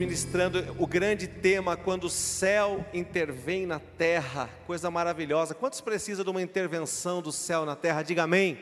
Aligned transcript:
ministrando 0.00 0.64
o 0.78 0.86
grande 0.86 1.26
tema 1.26 1.76
quando 1.76 2.04
o 2.04 2.08
céu 2.08 2.86
intervém 2.94 3.66
na 3.66 3.80
terra, 3.80 4.48
coisa 4.64 4.88
maravilhosa. 4.92 5.56
Quantos 5.56 5.80
precisam 5.80 6.24
de 6.24 6.30
uma 6.30 6.40
intervenção 6.40 7.20
do 7.20 7.32
céu 7.32 7.66
na 7.66 7.74
terra? 7.74 8.04
Diga 8.04 8.22
amém. 8.22 8.56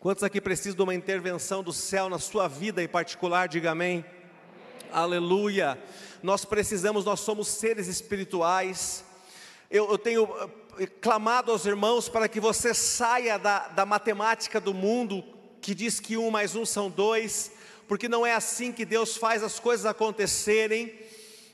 Quantos 0.00 0.24
aqui 0.24 0.40
precisam 0.40 0.74
de 0.74 0.82
uma 0.82 0.96
intervenção 0.96 1.62
do 1.62 1.72
céu 1.72 2.08
na 2.08 2.18
sua 2.18 2.48
vida 2.48 2.82
em 2.82 2.88
particular? 2.88 3.46
Diga 3.46 3.70
amém. 3.70 4.04
amém. 4.80 4.90
Aleluia. 4.92 5.80
Nós 6.24 6.44
precisamos, 6.44 7.04
nós 7.04 7.20
somos 7.20 7.46
seres 7.46 7.86
espirituais. 7.86 9.04
Eu, 9.70 9.88
eu 9.92 9.96
tenho 9.96 10.28
eh, 10.76 10.88
clamado 11.00 11.52
aos 11.52 11.66
irmãos 11.66 12.08
para 12.08 12.28
que 12.28 12.40
você 12.40 12.74
saia 12.74 13.38
da, 13.38 13.68
da 13.68 13.86
matemática 13.86 14.60
do 14.60 14.74
mundo, 14.74 15.35
que 15.60 15.74
diz 15.74 16.00
que 16.00 16.16
um 16.16 16.30
mais 16.30 16.54
um 16.54 16.64
são 16.64 16.90
dois, 16.90 17.50
porque 17.88 18.08
não 18.08 18.26
é 18.26 18.34
assim 18.34 18.72
que 18.72 18.84
Deus 18.84 19.16
faz 19.16 19.42
as 19.42 19.58
coisas 19.58 19.86
acontecerem. 19.86 20.92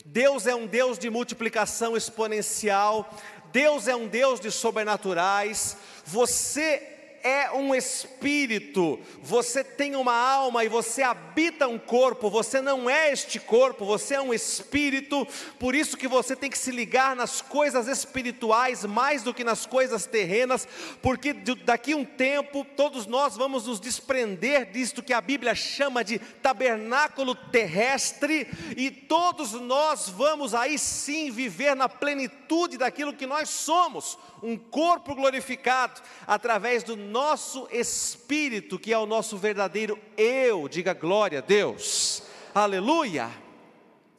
Deus 0.04 0.46
é 0.46 0.54
um 0.54 0.66
Deus 0.66 0.98
de 0.98 1.08
multiplicação 1.10 1.96
exponencial, 1.96 3.08
Deus 3.52 3.86
é 3.86 3.94
um 3.94 4.08
Deus 4.08 4.40
de 4.40 4.50
sobrenaturais. 4.50 5.76
Você 6.04 6.91
é 7.22 7.50
um 7.52 7.74
espírito, 7.74 8.98
você 9.22 9.62
tem 9.62 9.96
uma 9.96 10.14
alma 10.14 10.64
e 10.64 10.68
você 10.68 11.02
habita 11.02 11.68
um 11.68 11.78
corpo, 11.78 12.28
você 12.28 12.60
não 12.60 12.90
é 12.90 13.12
este 13.12 13.38
corpo, 13.38 13.84
você 13.84 14.14
é 14.14 14.20
um 14.20 14.34
espírito, 14.34 15.26
por 15.58 15.74
isso 15.74 15.96
que 15.96 16.08
você 16.08 16.34
tem 16.34 16.50
que 16.50 16.58
se 16.58 16.70
ligar 16.70 17.14
nas 17.14 17.40
coisas 17.40 17.86
espirituais 17.88 18.84
mais 18.84 19.22
do 19.22 19.32
que 19.32 19.44
nas 19.44 19.66
coisas 19.66 20.06
terrenas, 20.06 20.66
porque 21.00 21.32
daqui 21.32 21.94
um 21.94 22.04
tempo 22.04 22.64
todos 22.76 23.06
nós 23.06 23.36
vamos 23.36 23.66
nos 23.66 23.80
desprender 23.80 24.70
disto 24.70 25.02
que 25.02 25.12
a 25.12 25.20
Bíblia 25.20 25.54
chama 25.54 26.02
de 26.02 26.18
tabernáculo 26.18 27.34
terrestre, 27.34 28.48
e 28.76 28.90
todos 28.90 29.52
nós 29.52 30.08
vamos 30.08 30.54
aí 30.54 30.78
sim 30.78 31.30
viver 31.30 31.76
na 31.76 31.88
plenitude 31.88 32.76
daquilo 32.76 33.12
que 33.12 33.26
nós 33.26 33.48
somos, 33.48 34.18
um 34.42 34.56
corpo 34.56 35.14
glorificado 35.14 36.00
através 36.26 36.82
do 36.82 36.96
nosso 36.96 37.68
espírito, 37.70 38.78
que 38.78 38.92
é 38.92 38.98
o 38.98 39.06
nosso 39.06 39.36
verdadeiro 39.36 39.98
eu. 40.16 40.68
Diga 40.68 40.92
glória 40.92 41.38
a 41.38 41.42
Deus. 41.42 42.22
Aleluia. 42.54 43.30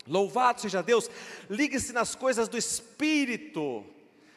Louvado 0.07 0.61
seja 0.61 0.81
Deus. 0.81 1.09
Ligue-se 1.49 1.93
nas 1.93 2.15
coisas 2.15 2.47
do 2.47 2.57
espírito. 2.57 3.85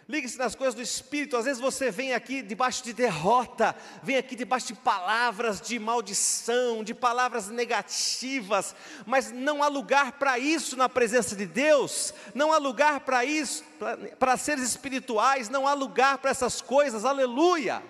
Ligue-se 0.09 0.39
nas 0.39 0.55
coisas 0.55 0.75
do 0.75 0.81
Espírito. 0.81 1.37
Às 1.37 1.47
vezes 1.47 1.61
você 1.61 1.91
vem 1.91 2.15
aqui 2.15 2.41
debaixo 2.41 2.85
de 2.85 2.93
derrota, 2.93 3.75
vem 4.05 4.17
aqui 4.17 4.37
debaixo 4.37 4.69
de 4.69 4.75
palavras 4.75 5.61
de 5.61 5.81
maldição, 5.81 6.85
de 6.85 6.95
palavras 6.95 7.49
negativas, 7.49 8.75
mas 9.05 9.33
não 9.33 9.65
há 9.65 9.69
lugar 9.69 10.13
para 10.13 10.39
isso 10.39 10.77
na 10.77 10.89
presença 10.89 11.35
de 11.35 11.45
Deus, 11.45 12.15
não 12.35 12.53
há 12.53 12.59
lugar 12.59 13.01
para 13.01 13.25
isso, 13.25 13.65
para 14.17 14.37
seres 14.37 14.63
espirituais, 14.63 15.49
não 15.49 15.67
há 15.67 15.75
lugar 15.75 16.19
para 16.19 16.31
essas 16.31 16.63
coisas, 16.63 17.05
aleluia. 17.05 17.83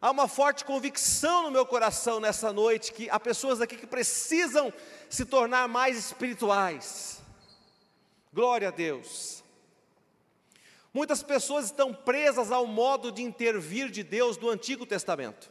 Há 0.00 0.10
uma 0.10 0.28
forte 0.28 0.64
convicção 0.64 1.42
no 1.42 1.50
meu 1.50 1.66
coração 1.66 2.20
nessa 2.20 2.52
noite 2.54 2.92
que 2.92 3.10
há 3.10 3.20
pessoas 3.20 3.60
aqui 3.60 3.76
que 3.76 3.86
precisam 3.86 4.72
se 5.10 5.26
tornar 5.26 5.68
mais 5.68 5.98
espirituais. 5.98 7.20
Glória 8.32 8.68
a 8.68 8.70
Deus. 8.70 9.42
Muitas 10.92 11.22
pessoas 11.22 11.66
estão 11.66 11.92
presas 11.92 12.50
ao 12.50 12.66
modo 12.66 13.12
de 13.12 13.22
intervir 13.22 13.90
de 13.90 14.02
Deus 14.02 14.36
do 14.36 14.48
Antigo 14.48 14.86
Testamento. 14.86 15.50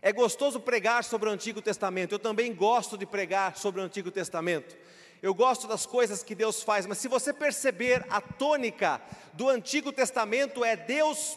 É 0.00 0.12
gostoso 0.12 0.60
pregar 0.60 1.02
sobre 1.02 1.28
o 1.28 1.32
Antigo 1.32 1.60
Testamento, 1.60 2.12
eu 2.12 2.18
também 2.18 2.54
gosto 2.54 2.96
de 2.96 3.04
pregar 3.04 3.56
sobre 3.56 3.80
o 3.80 3.84
Antigo 3.84 4.10
Testamento. 4.10 4.76
Eu 5.20 5.34
gosto 5.34 5.66
das 5.66 5.84
coisas 5.84 6.22
que 6.22 6.36
Deus 6.36 6.62
faz, 6.62 6.86
mas 6.86 6.98
se 6.98 7.08
você 7.08 7.32
perceber 7.32 8.06
a 8.08 8.20
tônica 8.20 9.02
do 9.32 9.48
Antigo 9.48 9.90
Testamento 9.90 10.64
é 10.64 10.76
Deus 10.76 11.36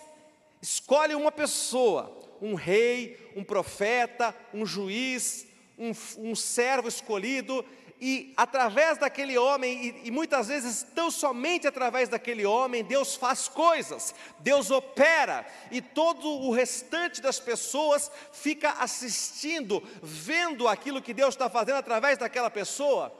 escolhe 0.61 1.15
uma 1.15 1.31
pessoa, 1.31 2.15
um 2.39 2.53
rei, 2.53 3.31
um 3.35 3.43
profeta, 3.43 4.35
um 4.53 4.63
juiz, 4.63 5.47
um, 5.77 5.91
um 6.19 6.35
servo 6.35 6.87
escolhido, 6.87 7.65
e 8.01 8.33
através 8.35 8.97
daquele 8.97 9.37
homem, 9.37 9.85
e, 9.85 10.07
e, 10.07 10.11
muitas 10.11 10.47
vezes 10.47 10.81
tão 10.95 11.11
somente 11.11 11.67
através 11.67 12.09
daquele 12.09 12.43
homem, 12.43 12.83
Deus 12.83 13.15
faz 13.15 13.47
coisas, 13.47 14.15
Deus 14.39 14.71
opera, 14.71 15.45
e 15.69 15.83
todo 15.83 16.27
o 16.27 16.51
restante 16.51 17.21
das 17.21 17.39
pessoas 17.39 18.11
fica 18.33 18.71
assistindo, 18.79 19.83
vendo 20.01 20.67
aquilo 20.67 20.99
que 20.99 21.13
Deus 21.13 21.35
está 21.35 21.47
fazendo 21.47 21.77
através 21.77 22.17
daquela 22.17 22.49
pessoa. 22.49 23.15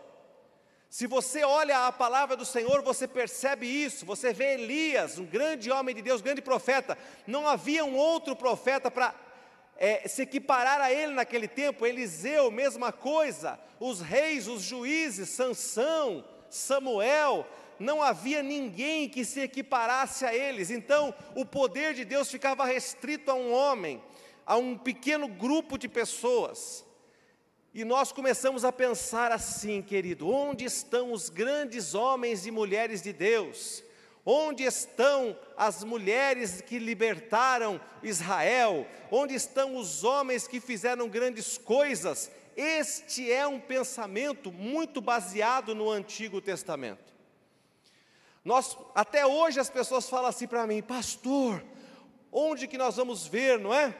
Se 0.90 1.06
você 1.06 1.44
olha 1.44 1.88
a 1.88 1.92
palavra 1.92 2.36
do 2.36 2.44
Senhor, 2.44 2.82
você 2.82 3.08
percebe 3.08 3.66
isso. 3.66 4.06
Você 4.06 4.34
vê 4.34 4.56
Elias, 4.56 5.18
um 5.18 5.26
grande 5.26 5.72
homem 5.72 5.96
de 5.96 6.02
Deus, 6.02 6.22
grande 6.22 6.42
profeta. 6.42 6.98
Não 7.26 7.48
havia 7.48 7.86
um 7.86 7.96
outro 7.96 8.36
profeta 8.36 8.92
para 8.92 9.16
é, 9.84 10.08
se 10.08 10.22
equiparar 10.22 10.80
a 10.80 10.94
ele 10.94 11.12
naquele 11.12 11.48
tempo, 11.48 11.88
Eliseu, 11.88 12.52
mesma 12.52 12.92
coisa, 12.92 13.60
os 13.80 14.00
reis, 14.00 14.48
os 14.48 14.62
juízes, 14.62 15.30
Sansão, 15.30 16.24
Samuel, 16.52 17.48
não 17.80 18.00
havia 18.00 18.44
ninguém 18.44 19.10
que 19.10 19.26
se 19.26 19.40
equiparasse 19.40 20.24
a 20.24 20.36
eles, 20.36 20.70
então 20.70 21.12
o 21.34 21.44
poder 21.44 21.96
de 21.96 22.06
Deus 22.06 22.30
ficava 22.30 22.64
restrito 22.64 23.32
a 23.32 23.34
um 23.34 23.52
homem, 23.52 24.00
a 24.46 24.56
um 24.56 24.78
pequeno 24.78 25.28
grupo 25.28 25.80
de 25.80 25.90
pessoas. 25.90 26.86
E 27.74 27.84
nós 27.84 28.12
começamos 28.12 28.64
a 28.64 28.72
pensar 28.72 29.32
assim, 29.32 29.82
querido: 29.82 30.30
onde 30.30 30.64
estão 30.64 31.12
os 31.12 31.28
grandes 31.28 31.96
homens 31.96 32.46
e 32.46 32.52
mulheres 32.52 33.02
de 33.02 33.12
Deus? 33.12 33.84
Onde 34.26 34.64
estão 34.64 35.38
as 35.58 35.84
mulheres 35.84 36.62
que 36.62 36.78
libertaram 36.78 37.82
Israel? 38.04 38.88
Onde 39.10 39.34
estão 39.34 39.76
os 39.76 40.04
homens 40.04 40.48
que 40.48 40.60
fizeram 40.60 41.10
grandes 41.10 41.58
coisas? 41.58 42.32
Este 42.56 43.32
é 43.32 43.48
um 43.48 43.60
pensamento 43.60 44.52
muito 44.52 45.02
baseado 45.02 45.74
no 45.74 45.90
Antigo 45.90 46.40
Testamento. 46.40 47.12
Nós, 48.46 48.78
até 48.94 49.26
hoje 49.26 49.60
as 49.60 49.70
pessoas 49.70 50.10
falam 50.10 50.28
assim 50.28 50.48
para 50.48 50.68
mim, 50.68 50.82
pastor, 50.82 51.64
onde 52.32 52.68
que 52.68 52.78
nós 52.78 52.96
vamos 52.98 53.26
ver, 53.26 53.60
não 53.60 53.74
é? 53.74 53.96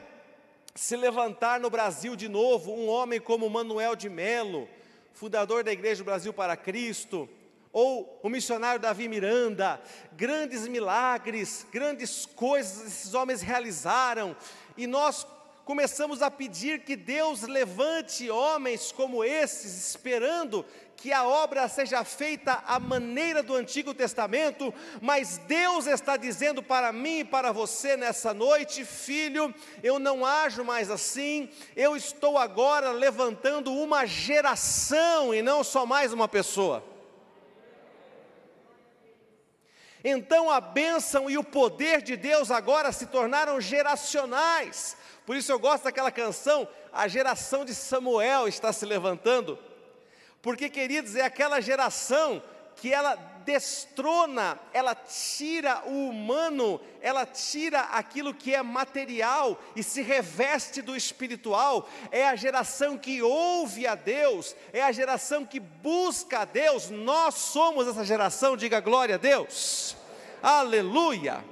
Se 0.76 0.96
levantar 0.96 1.60
no 1.60 1.70
Brasil 1.70 2.16
de 2.16 2.30
novo 2.30 2.72
um 2.72 2.88
homem 2.88 3.20
como 3.20 3.50
Manuel 3.50 3.96
de 3.96 4.10
Melo, 4.10 4.68
fundador 5.14 5.64
da 5.64 5.72
Igreja 5.72 6.04
do 6.04 6.06
Brasil 6.06 6.34
para 6.34 6.56
Cristo, 6.56 7.30
ou 7.74 8.20
o 8.22 8.30
missionário 8.30 8.80
Davi 8.80 9.08
Miranda, 9.08 9.82
grandes 10.14 10.68
milagres, 10.68 11.66
grandes 11.72 12.26
coisas 12.26 12.86
esses 12.86 13.14
homens 13.14 13.42
realizaram, 13.42 14.36
e 14.78 14.86
nós 14.88 15.26
começamos 15.64 16.22
a 16.22 16.30
pedir 16.30 16.82
que 16.82 16.96
Deus 16.96 17.44
levante 17.44 18.30
homens 18.30 18.92
como 18.92 19.24
esses, 19.24 19.90
esperando 19.90 20.66
que 20.98 21.12
a 21.12 21.26
obra 21.26 21.68
seja 21.68 22.04
feita 22.04 22.62
à 22.68 22.80
maneira 22.80 23.42
do 23.42 23.56
Antigo 23.56 23.94
Testamento, 23.94 24.72
mas 25.02 25.40
Deus 25.48 25.88
está 25.88 26.16
dizendo 26.16 26.62
para 26.62 26.92
mim 26.92 27.20
e 27.20 27.24
para 27.24 27.52
você 27.52 27.98
nessa 27.98 28.34
noite, 28.34 28.86
filho, 28.86 29.54
eu 29.82 29.98
não 29.98 30.24
ajo 30.24 30.64
mais 30.64 30.92
assim, 30.92 31.50
eu 31.76 31.96
estou 31.96 32.38
agora 32.38 32.92
levantando 32.92 33.74
uma 33.74 34.06
geração 34.06 35.34
e 35.34 35.42
não 35.42 35.64
só 35.64 35.88
mais 35.88 36.14
uma 36.14 36.28
pessoa. 36.28 36.91
Então 40.04 40.50
a 40.50 40.60
bênção 40.60 41.30
e 41.30 41.38
o 41.38 41.44
poder 41.44 42.02
de 42.02 42.16
Deus 42.16 42.50
agora 42.50 42.92
se 42.92 43.06
tornaram 43.06 43.62
geracionais. 43.62 44.98
Por 45.26 45.36
isso 45.36 45.52
eu 45.52 45.60
gosto 45.60 45.84
daquela 45.84 46.12
canção, 46.12 46.68
a 46.92 47.08
geração 47.08 47.64
de 47.64 47.76
Samuel 47.76 48.48
está 48.48 48.74
se 48.74 48.86
levantando. 48.86 49.58
Porque, 50.42 50.70
queridos, 50.70 51.16
é 51.16 51.22
aquela 51.22 51.62
geração 51.62 52.42
que 52.76 52.94
ela 52.94 53.16
destrona, 53.46 54.60
ela 54.74 54.96
tira 54.96 55.84
o 55.86 56.10
humano, 56.10 56.80
ela 57.02 57.26
tira 57.26 57.82
aquilo 57.82 58.34
que 58.34 58.54
é 58.54 58.62
material 58.62 59.60
e 59.76 59.84
se 59.84 60.02
reveste 60.02 60.82
do 60.82 60.96
espiritual. 60.96 61.90
É 62.12 62.28
a 62.28 62.36
geração 62.36 62.98
que 62.98 63.22
ouve 63.22 63.88
a 63.88 63.96
Deus, 63.96 64.56
é 64.72 64.82
a 64.82 64.92
geração 64.92 65.46
que 65.46 65.60
busca 65.60 66.40
a 66.40 66.46
Deus. 66.46 66.90
Nós 66.90 67.36
somos 67.36 67.88
essa 67.88 68.06
geração, 68.06 68.58
diga 68.58 68.80
glória 68.80 69.16
a 69.16 69.18
Deus. 69.18 69.96
Aleluia. 70.42 71.44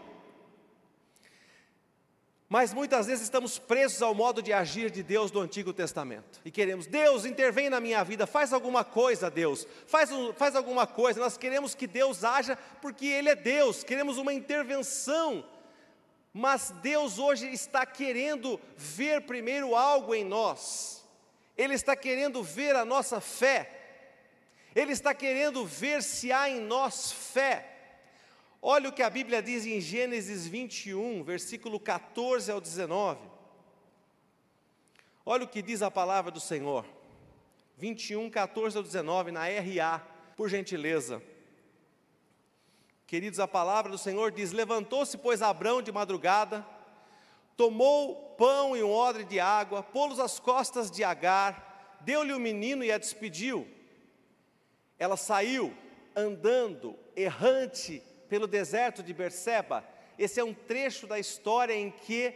Mas 2.49 2.73
muitas 2.73 3.05
vezes 3.05 3.25
estamos 3.25 3.59
presos 3.59 4.01
ao 4.01 4.15
modo 4.15 4.41
de 4.41 4.51
agir 4.51 4.89
de 4.89 5.03
Deus 5.03 5.29
do 5.29 5.39
Antigo 5.39 5.71
Testamento. 5.71 6.41
E 6.43 6.49
queremos, 6.49 6.87
Deus, 6.87 7.23
intervém 7.23 7.69
na 7.69 7.79
minha 7.79 8.03
vida, 8.03 8.25
faz 8.25 8.51
alguma 8.51 8.83
coisa, 8.83 9.29
Deus, 9.29 9.67
faz, 9.85 10.09
faz 10.35 10.55
alguma 10.55 10.87
coisa. 10.87 11.19
Nós 11.19 11.37
queremos 11.37 11.75
que 11.75 11.85
Deus 11.85 12.23
haja 12.23 12.57
porque 12.81 13.05
Ele 13.05 13.29
é 13.29 13.35
Deus, 13.35 13.83
queremos 13.83 14.17
uma 14.17 14.33
intervenção. 14.33 15.45
Mas 16.33 16.71
Deus 16.81 17.19
hoje 17.19 17.45
está 17.51 17.85
querendo 17.85 18.59
ver 18.75 19.21
primeiro 19.27 19.75
algo 19.75 20.15
em 20.15 20.23
nós, 20.23 21.05
Ele 21.55 21.75
está 21.75 21.95
querendo 21.95 22.41
ver 22.41 22.75
a 22.75 22.83
nossa 22.83 23.21
fé, 23.21 23.69
Ele 24.75 24.91
está 24.91 25.13
querendo 25.13 25.67
ver 25.67 26.01
se 26.01 26.31
há 26.31 26.49
em 26.49 26.59
nós 26.59 27.11
fé. 27.11 27.68
Olha 28.61 28.89
o 28.89 28.91
que 28.91 29.01
a 29.01 29.09
Bíblia 29.09 29.41
diz 29.41 29.65
em 29.65 29.79
Gênesis 29.79 30.45
21, 30.45 31.23
versículo 31.23 31.79
14 31.79 32.51
ao 32.51 32.59
19. 32.59 33.21
Olha 35.25 35.45
o 35.45 35.47
que 35.47 35.61
diz 35.61 35.81
a 35.81 35.89
palavra 35.89 36.29
do 36.29 36.41
Senhor. 36.41 36.85
21, 37.77 38.29
14 38.29 38.75
ao 38.75 38.83
19, 38.83 39.31
na 39.31 39.45
RA, 39.45 39.99
por 40.35 40.49
gentileza. 40.49 41.23
Queridos, 43.07 43.39
a 43.39 43.47
palavra 43.47 43.89
do 43.89 43.97
Senhor 43.97 44.29
diz: 44.29 44.51
Levantou-se, 44.51 45.17
pois, 45.17 45.41
Abrão 45.41 45.81
de 45.81 45.91
madrugada, 45.91 46.67
tomou 47.55 48.35
pão 48.37 48.75
e 48.75 48.83
um 48.83 48.91
odre 48.91 49.23
de 49.23 49.39
água, 49.39 49.81
pô-los 49.81 50.19
às 50.19 50.37
costas 50.37 50.91
de 50.91 51.03
Agar, 51.03 51.97
deu-lhe 52.01 52.33
o 52.33 52.39
menino 52.39 52.83
e 52.83 52.91
a 52.91 52.97
despediu. 52.97 53.65
Ela 54.97 55.15
saiu 55.15 55.73
andando, 56.13 56.97
errante, 57.15 58.03
pelo 58.29 58.47
deserto 58.47 59.01
de 59.01 59.13
Berseba. 59.13 59.83
Esse 60.17 60.39
é 60.39 60.43
um 60.43 60.53
trecho 60.53 61.07
da 61.07 61.17
história 61.17 61.73
em 61.73 61.89
que 61.89 62.33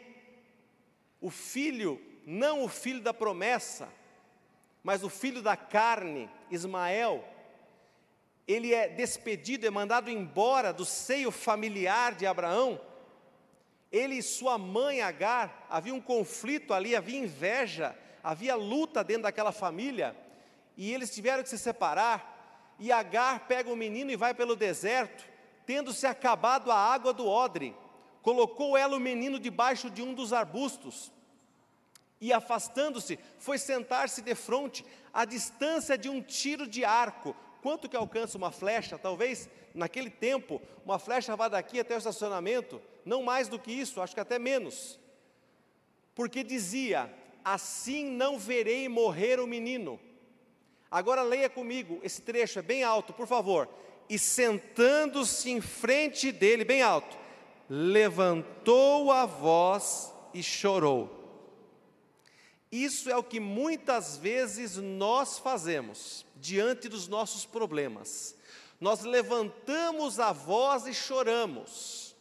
o 1.22 1.30
filho, 1.30 2.02
não 2.26 2.64
o 2.64 2.68
filho 2.68 3.02
da 3.02 3.14
promessa, 3.14 3.88
mas 4.84 5.04
o 5.04 5.10
filho 5.10 5.42
da 5.42 5.56
carne, 5.56 6.30
Ismael, 6.52 7.24
ele 8.46 8.74
é 8.74 8.90
despedido, 8.90 9.66
é 9.66 9.70
mandado 9.70 10.10
embora 10.10 10.74
do 10.74 10.84
seio 10.84 11.32
familiar 11.32 12.14
de 12.14 12.26
Abraão. 12.26 12.82
Ele 13.90 14.16
e 14.16 14.24
sua 14.24 14.58
mãe 14.58 15.02
Agar, 15.02 15.66
havia 15.70 15.94
um 15.94 16.02
conflito 16.02 16.74
ali, 16.74 16.96
havia 16.96 17.20
inveja, 17.20 17.96
havia 18.22 18.56
luta 18.56 19.04
dentro 19.04 19.24
daquela 19.24 19.52
família, 19.52 20.16
e 20.76 20.92
eles 20.92 21.14
tiveram 21.14 21.44
que 21.44 21.50
se 21.50 21.60
separar. 21.60 22.76
E 22.80 22.92
Agar 22.92 23.48
pega 23.48 23.72
o 23.72 23.76
menino 23.76 24.12
e 24.12 24.16
vai 24.16 24.34
pelo 24.34 24.56
deserto, 24.56 25.24
tendo-se 25.66 26.06
acabado 26.06 26.72
a 26.72 26.76
água 26.76 27.14
do 27.14 27.28
odre, 27.28 27.76
colocou 28.22 28.78
ela 28.78 28.96
o 28.96 29.00
menino 29.00 29.40
debaixo 29.40 29.90
de 29.90 30.02
um 30.02 30.14
dos 30.14 30.34
arbustos, 30.34 31.12
e 32.20 32.32
afastando-se, 32.32 33.20
foi 33.38 33.58
sentar-se 33.58 34.22
de 34.22 34.34
frente, 34.34 34.86
à 35.14 35.26
distância 35.26 35.98
de 35.98 36.08
um 36.08 36.22
tiro 36.22 36.66
de 36.66 36.86
arco. 36.86 37.36
Quanto 37.62 37.90
que 37.90 37.98
alcança 37.98 38.38
uma 38.38 38.50
flecha? 38.50 38.98
Talvez 38.98 39.50
naquele 39.76 40.10
tempo, 40.10 40.62
uma 40.86 40.98
flecha 40.98 41.36
vá 41.36 41.50
daqui 41.50 41.82
até 41.82 41.96
o 41.96 41.98
estacionamento, 41.98 42.82
não 43.04 43.24
mais 43.24 43.50
do 43.50 43.60
que 43.60 43.74
isso, 43.74 44.02
acho 44.02 44.14
que 44.14 44.22
até 44.22 44.40
menos. 44.40 44.98
Porque 46.16 46.46
dizia: 46.46 47.14
Assim 47.44 48.06
não 48.06 48.40
verei 48.40 48.88
morrer 48.88 49.42
o 49.42 49.48
menino. 49.48 50.00
Agora 50.90 51.24
leia 51.24 51.50
comigo, 51.50 52.00
esse 52.04 52.22
trecho 52.22 52.60
é 52.60 52.62
bem 52.62 52.84
alto, 52.84 53.12
por 53.12 53.28
favor 53.28 53.68
e 54.10 54.20
sentando-se 54.20 55.50
em 55.50 55.62
frente 55.62 56.32
dele, 56.32 56.64
bem 56.64 56.82
alto, 56.82 57.18
levantou 57.70 59.12
a 59.12 59.26
voz 59.26 60.14
e 60.34 60.44
chorou. 60.44 61.22
Isso 62.72 63.10
é 63.10 63.16
o 63.16 63.24
que 63.24 63.40
muitas 63.40 64.18
vezes 64.18 64.78
nós 64.78 65.38
fazemos 65.38 66.26
diante 66.36 66.90
dos 66.90 67.08
nossos 67.08 67.46
problemas. 67.46 68.36
Nós 68.80 69.04
levantamos 69.04 70.20
a 70.20 70.32
voz 70.32 70.88
e 70.88 70.94
choramos. 70.94 72.16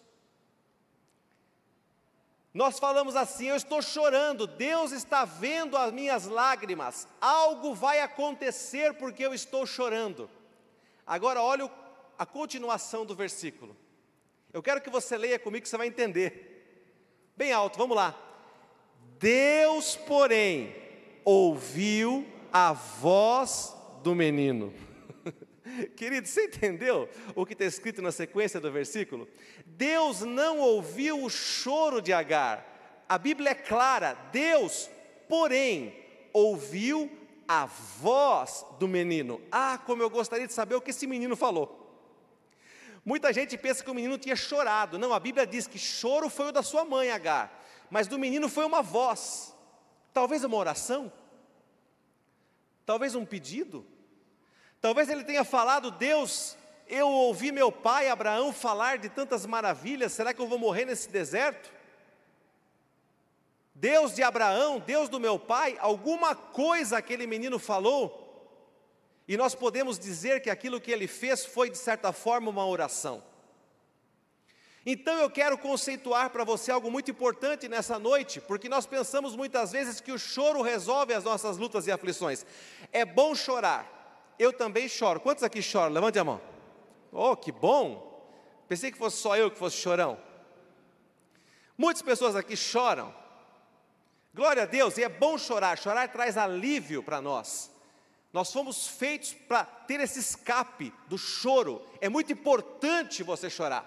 Nós 2.53 2.79
falamos 2.79 3.17
assim: 3.17 3.47
eu 3.47 3.57
estou 3.57 3.81
chorando, 3.81 4.47
Deus 4.47 4.93
está 4.93 5.25
vendo 5.25 5.77
as 5.77 5.93
minhas 5.93 6.27
lágrimas, 6.27 7.09
algo 7.21 7.75
vai 7.75 8.01
acontecer 8.01 8.95
porque 8.95 9.25
eu 9.25 9.33
estou 9.33 9.65
chorando. 9.65 10.29
Agora, 11.07 11.43
olha 11.43 11.71
a 12.19 12.27
continuação 12.27 13.05
do 13.05 13.15
versículo. 13.15 13.77
Eu 14.53 14.63
quero 14.63 14.81
que 14.81 14.91
você 14.91 15.17
leia 15.17 15.39
comigo, 15.39 15.63
que 15.63 15.69
você 15.69 15.77
vai 15.77 15.87
entender. 15.87 16.53
Bem 17.37 17.53
alto, 17.53 17.79
vamos 17.79 17.97
lá. 17.97 18.15
Deus, 19.19 19.97
porém, 19.97 20.75
ouviu 21.25 22.27
a 22.53 22.73
voz 22.73 23.75
do 24.03 24.15
menino. 24.15 24.75
Querido, 25.97 26.29
você 26.29 26.45
entendeu 26.45 27.09
o 27.35 27.47
que 27.47 27.55
está 27.55 27.65
escrito 27.65 28.03
na 28.03 28.13
sequência 28.13 28.61
do 28.61 28.71
versículo? 28.71 29.29
Deus 29.65 30.21
não 30.21 30.59
ouviu 30.59 31.25
o 31.25 31.31
choro 31.31 32.03
de 32.03 32.13
Agar. 32.13 33.05
A 33.09 33.17
Bíblia 33.17 33.51
é 33.51 33.55
clara. 33.55 34.15
Deus, 34.33 34.91
porém, 35.29 35.97
ouviu 36.33 37.11
a 37.53 37.67
voz 37.67 38.65
do 38.79 38.89
menino. 38.89 39.41
Ah, 39.51 39.79
como 39.85 40.03
eu 40.03 40.09
gostaria 40.09 40.47
de 40.47 40.53
saber 40.55 40.75
o 40.75 40.81
que 40.81 40.91
esse 40.91 41.07
menino 41.07 41.37
falou. 41.37 41.79
Muita 43.05 43.33
gente 43.33 43.59
pensa 43.59 43.85
que 43.85 43.91
o 43.91 43.95
menino 43.95 44.17
tinha 44.17 44.35
chorado. 44.35 44.99
Não, 44.99 45.13
a 45.13 45.21
Bíblia 45.21 45.47
diz 45.47 45.67
que 45.67 45.79
choro 45.79 46.31
foi 46.31 46.47
o 46.47 46.53
da 46.53 46.63
sua 46.63 46.85
mãe, 46.85 47.11
Agar, 47.11 47.63
mas 47.91 48.07
do 48.07 48.19
menino 48.19 48.49
foi 48.49 48.65
uma 48.65 48.81
voz. 48.81 49.55
Talvez 50.15 50.45
uma 50.45 50.57
oração? 50.57 51.13
Talvez 52.87 53.15
um 53.15 53.27
pedido? 53.27 53.85
Talvez 54.81 55.11
ele 55.11 55.25
tenha 55.25 55.45
falado: 55.45 55.91
Deus, 55.91 56.57
eu 56.89 57.09
ouvi 57.09 57.53
meu 57.53 57.71
pai 57.71 58.09
Abraão 58.09 58.53
falar 58.53 58.99
de 58.99 59.09
tantas 59.09 59.45
maravilhas, 59.45 60.13
será 60.13 60.33
que 60.33 60.41
eu 60.41 60.47
vou 60.47 60.59
morrer 60.59 60.87
nesse 60.87 61.11
deserto? 61.11 61.71
Deus 63.83 64.15
de 64.15 64.23
Abraão, 64.23 64.79
Deus 64.79 65.09
do 65.09 65.19
meu 65.19 65.41
pai, 65.41 65.77
alguma 65.81 66.37
coisa 66.37 66.99
aquele 66.99 67.27
menino 67.27 67.59
falou, 67.59 68.17
e 69.27 69.37
nós 69.37 69.57
podemos 69.57 69.99
dizer 69.99 70.41
que 70.41 70.49
aquilo 70.49 70.81
que 70.81 70.93
ele 70.93 71.09
fez 71.09 71.45
foi, 71.45 71.69
de 71.69 71.77
certa 71.77 72.13
forma, 72.13 72.49
uma 72.49 72.65
oração. 72.65 73.25
Então 74.87 75.19
eu 75.19 75.29
quero 75.29 75.59
conceituar 75.59 76.31
para 76.31 76.45
você 76.45 76.71
algo 76.71 76.93
muito 76.93 77.11
importante 77.11 77.69
nessa 77.69 77.99
noite, 77.99 78.41
porque 78.41 78.69
nós 78.69 78.87
pensamos 78.87 79.35
muitas 79.35 79.73
vezes 79.73 80.01
que 80.01 80.13
o 80.13 80.19
choro 80.19 80.63
resolve 80.63 81.13
as 81.13 81.25
nossas 81.25 81.57
lutas 81.57 81.89
e 81.89 81.91
aflições. 81.91 82.47
É 82.93 83.05
bom 83.05 83.35
chorar, 83.35 84.33
eu 84.39 84.53
também 84.53 84.89
choro. 84.89 85.19
Quantos 85.19 85.43
aqui 85.43 85.61
choram? 85.61 85.93
Levante 85.93 86.21
a 86.21 86.25
mão. 86.25 86.41
Oh, 87.11 87.37
que 87.37 87.51
bom! 87.51 88.09
Pensei 88.69 88.93
que 88.93 88.99
fosse 88.99 89.17
só 89.17 89.37
eu 89.37 89.51
que 89.51 89.59
fosse 89.59 89.77
chorão. 89.77 90.21
Muitas 91.77 92.01
pessoas 92.01 92.37
aqui 92.37 92.57
choram, 92.57 93.13
Glória 94.35 94.63
a 94.63 94.67
Deus, 94.67 94.97
e 94.97 95.05
é 95.05 95.11
bom 95.11 95.37
chorar, 95.37 95.77
chorar 95.77 96.09
traz 96.09 96.39
alívio 96.39 97.03
para 97.03 97.21
nós. 97.21 97.71
Nós 98.33 98.51
fomos 98.51 98.87
feitos 98.87 99.35
para 99.35 99.63
ter 99.63 100.01
esse 100.01 100.19
escape 100.19 100.91
do 101.07 101.19
choro. 101.19 101.87
É 102.01 102.09
muito 102.09 102.33
importante 102.33 103.23
você 103.23 103.51
chorar. 103.51 103.87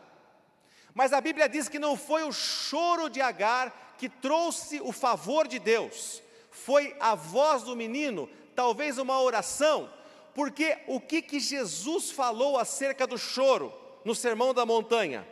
Mas 0.94 1.14
a 1.14 1.20
Bíblia 1.20 1.50
diz 1.50 1.68
que 1.68 1.80
não 1.80 1.98
foi 1.98 2.24
o 2.24 2.32
choro 2.32 3.10
de 3.10 3.22
Agar 3.22 3.96
que 3.98 4.08
trouxe 4.08 4.80
o 4.82 4.92
favor 4.92 5.48
de 5.48 5.58
Deus, 5.58 6.22
foi 6.52 6.96
a 7.00 7.16
voz 7.16 7.64
do 7.64 7.76
menino, 7.76 8.30
talvez 8.56 8.98
uma 8.98 9.20
oração, 9.22 9.90
porque 10.34 10.78
o 10.86 11.00
que, 11.00 11.22
que 11.22 11.40
Jesus 11.40 12.12
falou 12.12 12.60
acerca 12.60 13.08
do 13.08 13.18
choro 13.18 13.74
no 14.04 14.14
Sermão 14.14 14.54
da 14.54 14.66
Montanha? 14.66 15.28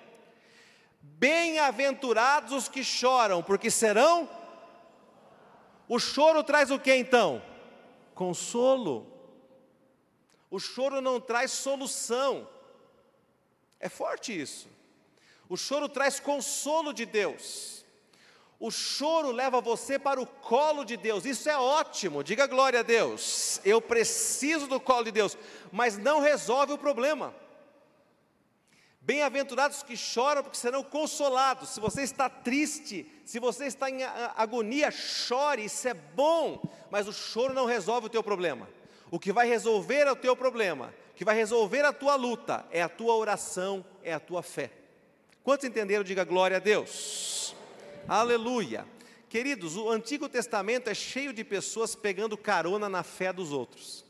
Bem-aventurados 1.02 2.54
os 2.54 2.68
que 2.68 2.84
choram, 2.84 3.44
porque 3.44 3.70
serão 3.70 4.30
o 5.94 6.00
choro 6.00 6.44
traz 6.44 6.72
o 6.72 6.80
que 6.80 6.92
então? 6.96 7.40
Consolo. 8.16 9.06
O 10.50 10.60
choro 10.60 11.00
não 11.02 11.20
traz 11.20 11.52
solução. 11.52 12.50
É 13.80 13.88
forte 13.88 14.36
isso. 14.42 14.68
O 15.48 15.56
choro 15.56 15.88
traz 15.88 16.20
consolo 16.20 16.94
de 16.94 17.06
Deus. 17.06 17.86
O 18.60 18.72
choro 18.72 19.30
leva 19.30 19.62
você 19.62 20.00
para 20.00 20.20
o 20.20 20.26
colo 20.26 20.84
de 20.84 20.98
Deus. 20.98 21.26
Isso 21.26 21.48
é 21.48 21.56
ótimo. 21.56 22.24
Diga 22.24 22.48
glória 22.48 22.80
a 22.80 22.84
Deus. 22.84 23.62
Eu 23.64 23.80
preciso 23.80 24.66
do 24.66 24.80
colo 24.80 25.04
de 25.04 25.12
Deus, 25.12 25.38
mas 25.72 25.96
não 25.96 26.20
resolve 26.20 26.74
o 26.74 26.78
problema. 26.78 27.36
Bem-aventurados 29.06 29.84
que 29.84 29.98
choram, 29.98 30.42
porque 30.42 30.58
serão 30.58 30.82
consolados. 30.82 31.70
Se 31.70 31.80
você 31.82 32.04
está 32.04 32.30
triste, 32.30 33.06
se 33.26 33.38
você 33.38 33.66
está 33.66 33.90
em 33.90 34.02
agonia, 34.36 34.90
chore, 34.92 35.66
isso 35.66 35.86
é 35.90 35.94
bom, 35.94 36.62
mas 36.90 37.06
o 37.06 37.12
choro 37.12 37.54
não 37.54 37.66
resolve 37.66 38.08
o 38.08 38.10
teu 38.10 38.24
problema. 38.24 38.70
O 39.12 39.20
que 39.20 39.34
vai 39.34 39.46
resolver 39.46 40.10
o 40.10 40.16
teu 40.16 40.38
problema, 40.38 40.94
o 41.12 41.16
que 41.16 41.26
vai 41.26 41.36
resolver 41.36 41.84
a 41.84 41.92
tua 41.92 42.16
luta, 42.16 42.66
é 42.72 42.82
a 42.82 42.88
tua 42.88 43.14
oração, 43.14 43.86
é 44.02 44.14
a 44.14 44.22
tua 44.22 44.42
fé. 44.42 44.72
Quantos 45.44 45.68
entenderam? 45.68 46.06
Diga 46.06 46.24
glória 46.24 46.56
a 46.56 46.60
Deus. 46.62 47.54
Aleluia. 48.08 48.86
Queridos, 49.28 49.76
o 49.76 49.90
Antigo 49.90 50.30
Testamento 50.30 50.90
é 50.90 50.94
cheio 50.94 51.34
de 51.34 51.44
pessoas 51.44 51.94
pegando 51.94 52.38
carona 52.38 52.88
na 52.88 53.04
fé 53.04 53.34
dos 53.34 53.52
outros. 53.52 54.06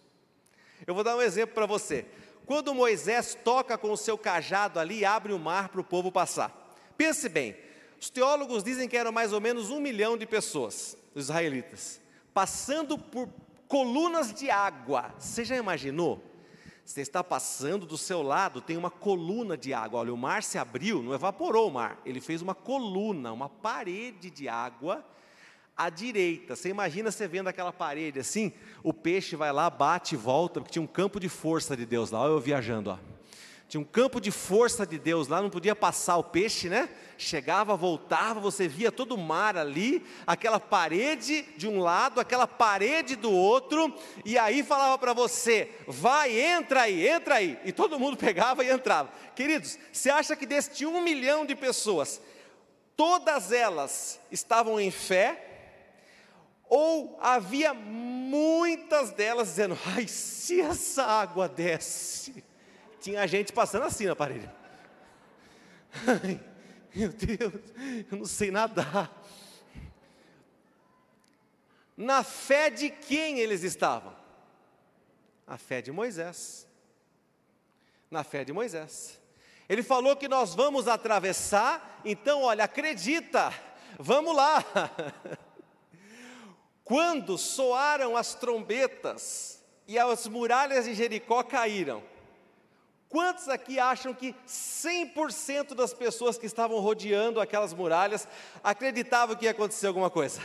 Eu 0.86 0.94
vou 0.94 1.04
dar 1.04 1.16
um 1.16 1.22
exemplo 1.22 1.56
para 1.56 1.66
você. 1.66 2.06
Quando 2.46 2.74
Moisés 2.74 3.38
toca 3.44 3.78
com 3.78 3.92
o 3.92 3.98
seu 3.98 4.18
cajado 4.18 4.80
ali, 4.80 5.06
abre 5.06 5.34
o 5.34 5.40
mar 5.40 5.70
para 5.70 5.82
o 5.82 5.84
povo 5.84 6.12
passar. 6.12 6.52
Pense 6.98 7.28
bem, 7.30 7.56
Os 8.04 8.10
teólogos 8.10 8.66
dizem 8.66 8.90
que 8.90 8.98
eram 8.98 9.14
mais 9.14 9.32
ou 9.32 9.40
menos 9.40 9.70
um 9.70 9.80
milhão 9.80 10.18
de 10.18 10.26
pessoas, 10.26 10.98
os 11.16 11.24
israelitas, 11.24 12.02
passando 12.34 12.98
por 12.98 13.30
colunas 13.66 14.34
de 14.34 14.50
água. 14.50 15.16
Você 15.18 15.46
já 15.46 15.56
imaginou? 15.56 16.22
Você 16.84 17.00
está 17.00 17.24
passando 17.24 17.86
do 17.86 17.98
seu 17.98 18.22
lado, 18.22 18.60
tem 18.60 18.76
uma 18.76 18.92
coluna 18.92 19.56
de 19.56 19.74
água. 19.74 20.02
Olha, 20.02 20.14
o 20.14 20.18
mar 20.18 20.44
se 20.44 20.58
abriu, 20.58 21.02
não 21.02 21.14
evaporou 21.14 21.70
o 21.70 21.72
mar. 21.72 21.98
Ele 22.06 22.20
fez 22.20 22.42
uma 22.42 22.54
coluna, 22.54 23.32
uma 23.32 23.48
parede 23.48 24.30
de 24.30 24.50
água 24.50 25.02
à 25.76 25.90
direita. 25.90 26.56
Você 26.56 26.70
imagina 26.70 27.12
você 27.12 27.28
vendo 27.28 27.48
aquela 27.48 27.74
parede 27.74 28.20
assim, 28.20 28.54
o 28.84 28.94
peixe 28.94 29.36
vai 29.36 29.52
lá, 29.52 29.70
bate 29.70 30.16
e 30.16 30.18
volta, 30.18 30.60
porque 30.60 30.74
tinha 30.74 30.84
um 30.84 30.88
campo 30.88 31.20
de 31.20 31.30
força 31.30 31.76
de 31.76 31.86
Deus 31.86 32.12
lá. 32.12 32.22
Olha 32.22 32.32
eu 32.32 32.40
viajando, 32.40 32.92
ó. 32.92 33.14
Tinha 33.74 33.82
um 33.82 33.86
campo 33.86 34.22
de 34.22 34.30
força 34.30 34.86
de 34.86 35.00
Deus 35.00 35.28
lá, 35.28 35.42
não 35.42 35.50
podia 35.50 35.76
passar 35.76 36.18
o 36.18 36.24
peixe, 36.24 36.70
né? 36.70 36.88
Chegava, 37.18 37.76
voltava, 37.76 38.40
você 38.40 38.68
via 38.68 38.92
todo 38.92 39.16
o 39.16 39.18
mar 39.18 39.58
ali, 39.58 40.06
aquela 40.28 40.60
parede 40.60 41.44
de 41.58 41.68
um 41.68 41.80
lado, 41.80 42.20
aquela 42.20 42.46
parede 42.46 43.16
do 43.16 43.32
outro, 43.32 43.92
e 44.24 44.38
aí 44.38 44.62
falava 44.62 44.96
para 45.00 45.12
você: 45.12 45.72
vai, 45.88 46.40
entra 46.40 46.82
aí, 46.82 47.08
entra 47.08 47.36
aí. 47.36 47.58
E 47.66 47.72
todo 47.72 48.00
mundo 48.00 48.16
pegava 48.18 48.64
e 48.64 48.70
entrava. 48.70 49.10
Queridos, 49.36 49.80
você 49.92 50.12
acha 50.12 50.36
que 50.36 50.46
deste 50.46 50.86
um 50.86 51.02
milhão 51.02 51.44
de 51.44 51.56
pessoas, 51.56 52.22
todas 52.96 53.52
elas 53.52 54.20
estavam 54.32 54.80
em 54.80 54.92
fé, 54.92 55.53
ou 56.70 57.18
havia 57.22 57.74
muitas 57.74 59.12
delas 59.12 59.50
dizendo: 59.50 59.78
ai, 59.96 60.08
se 60.08 60.62
essa 60.62 61.04
água 61.04 61.48
desce 61.48 62.44
tinha 63.04 63.28
gente 63.28 63.52
passando 63.52 63.84
assim 63.84 64.06
na 64.06 64.16
parede. 64.16 64.50
Ai, 66.08 66.40
meu 66.96 67.10
Deus, 67.10 67.54
eu 68.10 68.18
não 68.18 68.26
sei 68.26 68.50
nadar. 68.50 69.12
Na 71.98 72.24
fé 72.24 72.70
de 72.70 72.90
quem 72.90 73.40
eles 73.40 73.62
estavam? 73.62 74.16
A 75.46 75.58
fé 75.58 75.82
de 75.82 75.92
Moisés. 75.92 76.66
Na 78.10 78.24
fé 78.24 78.46
de 78.46 78.54
Moisés. 78.54 79.22
Ele 79.68 79.84
falou 79.84 80.16
que 80.16 80.28
nós 80.28 80.56
vamos 80.56 80.88
atravessar, 80.88 82.02
então, 82.06 82.44
olha, 82.44 82.64
acredita, 82.64 83.54
vamos 84.00 84.36
lá. 84.36 84.64
Quando 86.84 87.38
soaram 87.38 88.18
as 88.18 88.36
trombetas 88.36 89.64
e 89.88 89.98
as 89.98 90.28
muralhas 90.28 90.86
de 90.86 90.94
Jericó 90.94 91.44
caíram, 91.44 92.04
Quantos 93.14 93.48
aqui 93.48 93.78
acham 93.78 94.12
que 94.12 94.34
100% 94.48 95.76
das 95.76 95.94
pessoas 95.94 96.36
que 96.36 96.48
estavam 96.48 96.80
rodeando 96.80 97.40
aquelas 97.40 97.72
muralhas 97.72 98.28
acreditavam 98.64 99.36
que 99.36 99.46
ia 99.46 99.52
acontecer 99.52 99.86
alguma 99.86 100.10
coisa? 100.10 100.42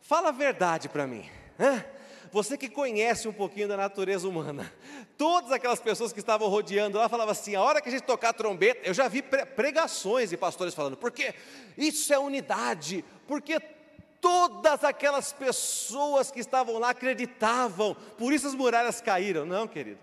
Fala 0.00 0.30
a 0.30 0.32
verdade 0.32 0.88
para 0.88 1.06
mim. 1.06 1.28
Você 2.32 2.56
que 2.56 2.70
conhece 2.70 3.28
um 3.28 3.34
pouquinho 3.34 3.68
da 3.68 3.76
natureza 3.76 4.26
humana, 4.26 4.72
todas 5.18 5.52
aquelas 5.52 5.78
pessoas 5.78 6.10
que 6.10 6.20
estavam 6.20 6.48
rodeando 6.48 6.96
lá 6.96 7.06
falavam 7.06 7.32
assim: 7.32 7.54
a 7.54 7.60
hora 7.60 7.82
que 7.82 7.88
a 7.90 7.92
gente 7.92 8.04
tocar 8.04 8.30
a 8.30 8.32
trombeta, 8.32 8.80
eu 8.88 8.94
já 8.94 9.06
vi 9.06 9.20
pregações 9.22 10.32
e 10.32 10.38
pastores 10.38 10.72
falando, 10.74 10.96
porque 10.96 11.34
isso 11.76 12.14
é 12.14 12.18
unidade, 12.18 13.04
porque 13.28 13.60
todas 14.24 14.82
aquelas 14.82 15.34
pessoas 15.34 16.30
que 16.30 16.40
estavam 16.40 16.78
lá 16.78 16.88
acreditavam, 16.90 17.94
por 18.16 18.32
isso 18.32 18.46
as 18.46 18.54
muralhas 18.54 18.98
caíram. 18.98 19.44
Não, 19.44 19.68
querido, 19.68 19.98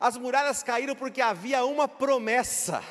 as 0.00 0.16
muralhas 0.16 0.60
caíram 0.60 0.96
porque 0.96 1.20
havia 1.20 1.64
uma 1.64 1.86
promessa. 1.86 2.82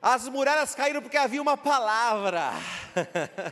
As 0.00 0.26
muralhas 0.26 0.74
caíram 0.74 1.02
porque 1.02 1.18
havia 1.18 1.42
uma 1.42 1.54
palavra. 1.54 2.50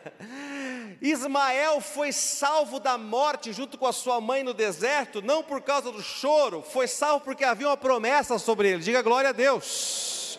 Ismael 1.03 1.83
foi 1.83 2.13
salvo 2.13 2.81
da 2.81 2.97
morte 2.97 3.53
junto 3.53 3.77
com 3.77 3.87
a 3.87 3.93
sua 3.93 4.23
mãe 4.23 4.43
no 4.43 4.55
deserto, 4.55 5.21
não 5.21 5.43
por 5.43 5.61
causa 5.61 5.93
do 5.93 6.03
choro, 6.03 6.63
foi 6.63 6.89
salvo 6.89 7.23
porque 7.27 7.45
havia 7.45 7.69
uma 7.69 7.77
promessa 7.77 8.39
sobre 8.39 8.71
ele. 8.71 8.83
Diga 8.83 9.03
glória 9.03 9.29
a 9.29 9.35
Deus. 9.35 10.39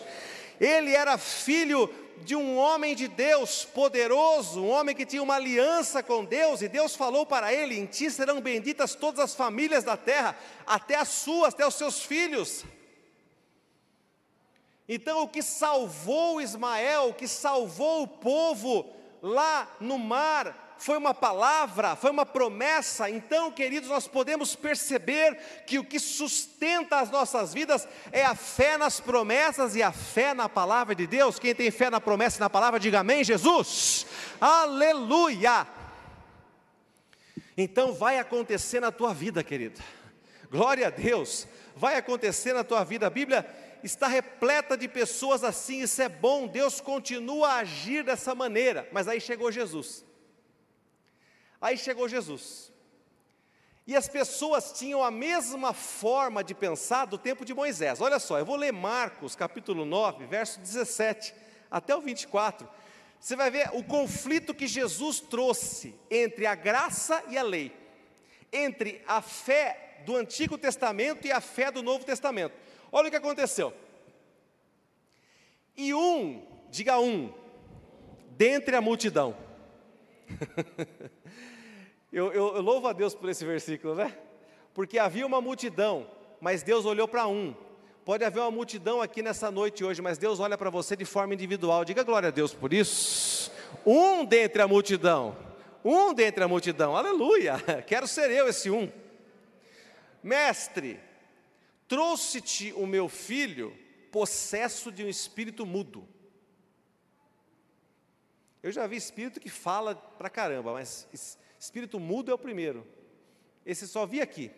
Ele 0.60 0.92
era 0.92 1.16
filho 1.16 1.88
de 2.24 2.34
um 2.34 2.56
homem 2.56 2.94
de 2.94 3.08
Deus 3.08 3.64
poderoso, 3.64 4.62
um 4.62 4.68
homem 4.68 4.94
que 4.94 5.06
tinha 5.06 5.22
uma 5.22 5.34
aliança 5.34 6.02
com 6.02 6.24
Deus, 6.24 6.62
e 6.62 6.68
Deus 6.68 6.94
falou 6.94 7.24
para 7.26 7.52
ele: 7.52 7.78
Em 7.78 7.86
ti 7.86 8.10
serão 8.10 8.40
benditas 8.40 8.94
todas 8.94 9.20
as 9.20 9.34
famílias 9.34 9.84
da 9.84 9.96
terra, 9.96 10.36
até 10.66 10.96
as 10.96 11.08
suas, 11.08 11.54
até 11.54 11.66
os 11.66 11.74
seus 11.74 12.02
filhos. 12.02 12.64
Então, 14.88 15.22
o 15.22 15.28
que 15.28 15.42
salvou 15.42 16.40
Ismael, 16.40 17.08
o 17.08 17.14
que 17.14 17.26
salvou 17.26 18.02
o 18.02 18.08
povo 18.08 18.92
lá 19.20 19.68
no 19.80 19.98
mar, 19.98 20.65
foi 20.78 20.96
uma 20.96 21.14
palavra, 21.14 21.96
foi 21.96 22.10
uma 22.10 22.26
promessa. 22.26 23.08
Então, 23.08 23.50
queridos, 23.50 23.88
nós 23.88 24.06
podemos 24.06 24.54
perceber 24.54 25.36
que 25.66 25.78
o 25.78 25.84
que 25.84 25.98
sustenta 25.98 26.98
as 26.98 27.10
nossas 27.10 27.52
vidas 27.52 27.88
é 28.12 28.24
a 28.24 28.34
fé 28.34 28.76
nas 28.76 29.00
promessas 29.00 29.74
e 29.74 29.82
a 29.82 29.92
fé 29.92 30.34
na 30.34 30.48
palavra 30.48 30.94
de 30.94 31.06
Deus. 31.06 31.38
Quem 31.38 31.54
tem 31.54 31.70
fé 31.70 31.90
na 31.90 32.00
promessa 32.00 32.38
e 32.38 32.40
na 32.40 32.50
palavra, 32.50 32.78
diga 32.78 33.00
amém, 33.00 33.24
Jesus. 33.24 34.06
Aleluia. 34.40 35.66
Então, 37.56 37.92
vai 37.92 38.18
acontecer 38.18 38.80
na 38.80 38.92
tua 38.92 39.14
vida, 39.14 39.42
querido. 39.42 39.80
Glória 40.50 40.88
a 40.88 40.90
Deus. 40.90 41.46
Vai 41.74 41.96
acontecer 41.96 42.52
na 42.52 42.62
tua 42.62 42.84
vida. 42.84 43.06
A 43.06 43.10
Bíblia 43.10 43.46
está 43.82 44.06
repleta 44.06 44.76
de 44.76 44.88
pessoas 44.88 45.44
assim, 45.44 45.82
isso 45.82 46.00
é 46.02 46.08
bom, 46.08 46.46
Deus 46.46 46.80
continua 46.80 47.48
a 47.48 47.56
agir 47.58 48.02
dessa 48.02 48.34
maneira, 48.34 48.88
mas 48.92 49.06
aí 49.08 49.20
chegou 49.20 49.52
Jesus. 49.52 50.05
Aí 51.66 51.76
chegou 51.76 52.08
Jesus. 52.08 52.72
E 53.88 53.96
as 53.96 54.08
pessoas 54.08 54.70
tinham 54.70 55.02
a 55.02 55.10
mesma 55.10 55.72
forma 55.72 56.44
de 56.44 56.54
pensar 56.54 57.06
do 57.06 57.18
tempo 57.18 57.44
de 57.44 57.52
Moisés. 57.52 58.00
Olha 58.00 58.20
só, 58.20 58.38
eu 58.38 58.44
vou 58.44 58.54
ler 58.54 58.72
Marcos, 58.72 59.34
capítulo 59.34 59.84
9, 59.84 60.26
verso 60.26 60.60
17 60.60 61.34
até 61.68 61.96
o 61.96 62.00
24. 62.00 62.68
Você 63.18 63.34
vai 63.34 63.50
ver 63.50 63.68
o 63.72 63.82
conflito 63.82 64.54
que 64.54 64.68
Jesus 64.68 65.18
trouxe 65.18 65.92
entre 66.08 66.46
a 66.46 66.54
graça 66.54 67.20
e 67.28 67.36
a 67.36 67.42
lei, 67.42 67.76
entre 68.52 69.02
a 69.04 69.20
fé 69.20 70.02
do 70.06 70.14
Antigo 70.14 70.56
Testamento 70.56 71.26
e 71.26 71.32
a 71.32 71.40
fé 71.40 71.72
do 71.72 71.82
Novo 71.82 72.04
Testamento. 72.04 72.54
Olha 72.92 73.08
o 73.08 73.10
que 73.10 73.16
aconteceu. 73.16 73.74
E 75.76 75.92
um, 75.92 76.46
diga 76.70 77.00
um, 77.00 77.34
dentre 78.36 78.76
a 78.76 78.80
multidão. 78.80 79.36
Eu, 82.12 82.32
eu, 82.32 82.56
eu 82.56 82.62
louvo 82.62 82.86
a 82.86 82.92
Deus 82.92 83.14
por 83.14 83.28
esse 83.28 83.44
versículo, 83.44 83.94
né? 83.94 84.16
Porque 84.72 84.98
havia 84.98 85.26
uma 85.26 85.40
multidão, 85.40 86.06
mas 86.40 86.62
Deus 86.62 86.84
olhou 86.84 87.08
para 87.08 87.26
um. 87.26 87.54
Pode 88.04 88.24
haver 88.24 88.40
uma 88.40 88.50
multidão 88.50 89.02
aqui 89.02 89.20
nessa 89.20 89.50
noite 89.50 89.84
hoje, 89.84 90.00
mas 90.00 90.16
Deus 90.16 90.38
olha 90.38 90.56
para 90.56 90.70
você 90.70 90.94
de 90.94 91.04
forma 91.04 91.34
individual. 91.34 91.84
Diga 91.84 92.04
glória 92.04 92.28
a 92.28 92.30
Deus 92.30 92.54
por 92.54 92.72
isso. 92.72 93.50
Um 93.84 94.24
dentre 94.24 94.62
a 94.62 94.68
multidão. 94.68 95.36
Um 95.84 96.14
dentre 96.14 96.44
a 96.44 96.48
multidão. 96.48 96.96
Aleluia. 96.96 97.56
Quero 97.86 98.06
ser 98.06 98.30
eu 98.30 98.48
esse 98.48 98.70
um. 98.70 98.90
Mestre, 100.22 101.00
trouxe-te 101.88 102.72
o 102.74 102.86
meu 102.86 103.08
filho 103.08 103.76
possesso 104.12 104.92
de 104.92 105.04
um 105.04 105.08
espírito 105.08 105.66
mudo. 105.66 106.06
Eu 108.62 108.72
já 108.72 108.86
vi 108.86 108.96
espírito 108.96 109.40
que 109.40 109.50
fala 109.50 109.94
pra 109.94 110.30
caramba, 110.30 110.72
mas 110.72 111.08
Espírito 111.66 111.98
mudo 111.98 112.30
é 112.30 112.34
o 112.34 112.38
primeiro. 112.38 112.86
Esse 113.64 113.88
só 113.88 114.06
vi 114.06 114.20
aqui. 114.20 114.52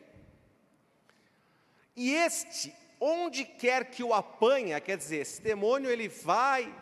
E 1.97 2.13
este, 2.15 2.71
onde 3.01 3.47
quer 3.47 3.87
que 3.91 4.05
o 4.05 4.13
apanha, 4.13 4.79
quer 4.79 4.99
dizer, 4.99 5.23
esse 5.23 5.41
demônio 5.41 5.91
ele 5.91 6.07
vai, 6.07 6.73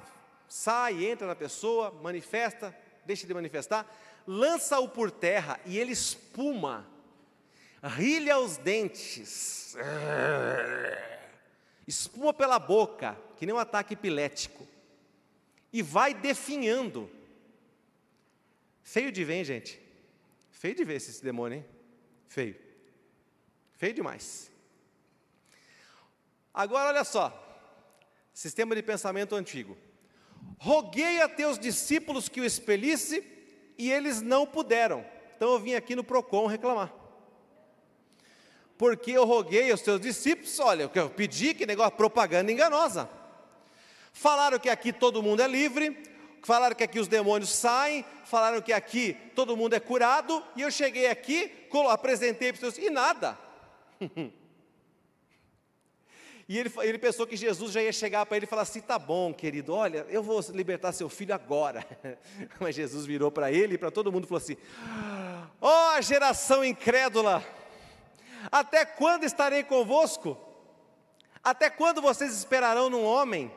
sai, 0.48 1.06
entra 1.06 1.28
na 1.28 1.36
pessoa, 1.36 1.92
manifesta, 2.02 2.76
deixa 3.04 3.24
de 3.24 3.32
manifestar, 3.32 3.86
lança-o 4.26 4.88
por 4.88 5.12
terra 5.12 5.60
e 5.64 5.78
ele 5.78 5.92
espuma, 5.92 6.84
rilha 7.80 8.36
os 8.40 8.56
dentes, 8.56 9.76
espuma 11.86 12.34
pela 12.34 12.58
boca, 12.58 13.16
que 13.36 13.46
nem 13.46 13.54
um 13.54 13.58
ataque 13.58 13.94
epilético, 13.94 14.66
e 15.72 15.82
vai 15.82 16.12
definhando. 16.12 17.08
Feio 18.82 19.12
de 19.12 19.22
ver, 19.22 19.44
gente. 19.44 19.85
Feio 20.66 20.74
de 20.74 20.82
ver 20.82 20.96
esse 20.96 21.22
demônio, 21.22 21.58
hein? 21.58 21.64
Feio. 22.26 22.56
Feio 23.76 23.94
demais. 23.94 24.50
Agora 26.52 26.88
olha 26.88 27.04
só. 27.04 27.32
Sistema 28.34 28.74
de 28.74 28.82
pensamento 28.82 29.36
antigo. 29.36 29.78
Roguei 30.58 31.22
a 31.22 31.28
teus 31.28 31.56
discípulos 31.56 32.28
que 32.28 32.40
o 32.40 32.44
expelisse 32.44 33.24
e 33.78 33.92
eles 33.92 34.20
não 34.20 34.44
puderam. 34.44 35.06
Então 35.36 35.52
eu 35.52 35.60
vim 35.60 35.74
aqui 35.74 35.94
no 35.94 36.02
Procon 36.02 36.46
reclamar. 36.48 36.92
Porque 38.76 39.12
eu 39.12 39.24
roguei 39.24 39.70
aos 39.70 39.82
teus 39.82 40.00
discípulos, 40.00 40.58
olha, 40.58 40.90
eu 40.92 41.10
pedi, 41.10 41.54
que 41.54 41.64
negócio 41.64 41.96
propaganda 41.96 42.50
enganosa. 42.50 43.08
Falaram 44.12 44.58
que 44.58 44.68
aqui 44.68 44.92
todo 44.92 45.22
mundo 45.22 45.42
é 45.42 45.46
livre, 45.46 45.96
falaram 46.42 46.74
que 46.76 46.84
aqui 46.84 46.98
os 46.98 47.08
demônios 47.08 47.50
saem, 47.50 48.04
falaram 48.24 48.60
que 48.60 48.72
aqui 48.72 49.16
todo 49.34 49.56
mundo 49.56 49.74
é 49.74 49.80
curado, 49.80 50.42
e 50.54 50.62
eu 50.62 50.70
cheguei 50.70 51.08
aqui, 51.08 51.50
apresentei 51.90 52.52
para 52.52 52.60
vocês, 52.60 52.86
e 52.86 52.90
nada. 52.90 53.38
E 56.48 56.56
ele, 56.56 56.72
ele 56.82 56.98
pensou 56.98 57.26
que 57.26 57.36
Jesus 57.36 57.72
já 57.72 57.82
ia 57.82 57.92
chegar 57.92 58.24
para 58.24 58.36
ele 58.36 58.46
e 58.46 58.48
falar 58.48 58.62
assim: 58.62 58.80
tá 58.80 58.98
bom, 58.98 59.34
querido, 59.34 59.74
olha, 59.74 60.06
eu 60.08 60.22
vou 60.22 60.40
libertar 60.52 60.92
seu 60.92 61.08
filho 61.08 61.34
agora. 61.34 61.84
Mas 62.60 62.76
Jesus 62.76 63.04
virou 63.04 63.32
para 63.32 63.50
ele 63.50 63.74
e 63.74 63.78
para 63.78 63.90
todo 63.90 64.12
mundo 64.12 64.24
e 64.24 64.28
falou 64.28 64.40
assim: 64.40 64.56
ó 65.60 65.96
oh, 65.98 66.02
geração 66.02 66.64
incrédula, 66.64 67.44
até 68.50 68.84
quando 68.84 69.24
estarei 69.24 69.64
convosco? 69.64 70.38
Até 71.42 71.68
quando 71.70 72.00
vocês 72.00 72.32
esperarão 72.32 72.90
num 72.90 73.04
homem? 73.04 73.52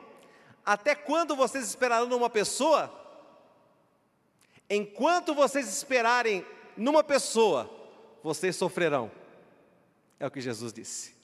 Até 0.69 0.93
quando 0.93 1.35
vocês 1.35 1.65
esperarão 1.67 2.05
numa 2.05 2.29
pessoa? 2.29 2.93
Enquanto 4.69 5.33
vocês 5.33 5.67
esperarem 5.67 6.45
numa 6.77 7.03
pessoa, 7.03 7.67
vocês 8.21 8.55
sofrerão. 8.55 9.11
É 10.19 10.27
o 10.27 10.29
que 10.29 10.39
Jesus 10.39 10.71
disse. 10.71 11.15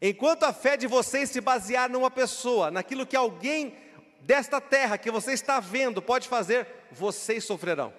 Enquanto 0.00 0.44
a 0.44 0.54
fé 0.54 0.74
de 0.74 0.86
vocês 0.86 1.28
se 1.28 1.38
basear 1.38 1.90
numa 1.90 2.10
pessoa, 2.10 2.70
naquilo 2.70 3.06
que 3.06 3.14
alguém 3.14 3.76
desta 4.22 4.58
terra 4.58 4.96
que 4.96 5.10
você 5.10 5.34
está 5.34 5.60
vendo 5.60 6.00
pode 6.00 6.26
fazer, 6.26 6.66
vocês 6.90 7.44
sofrerão. 7.44 7.92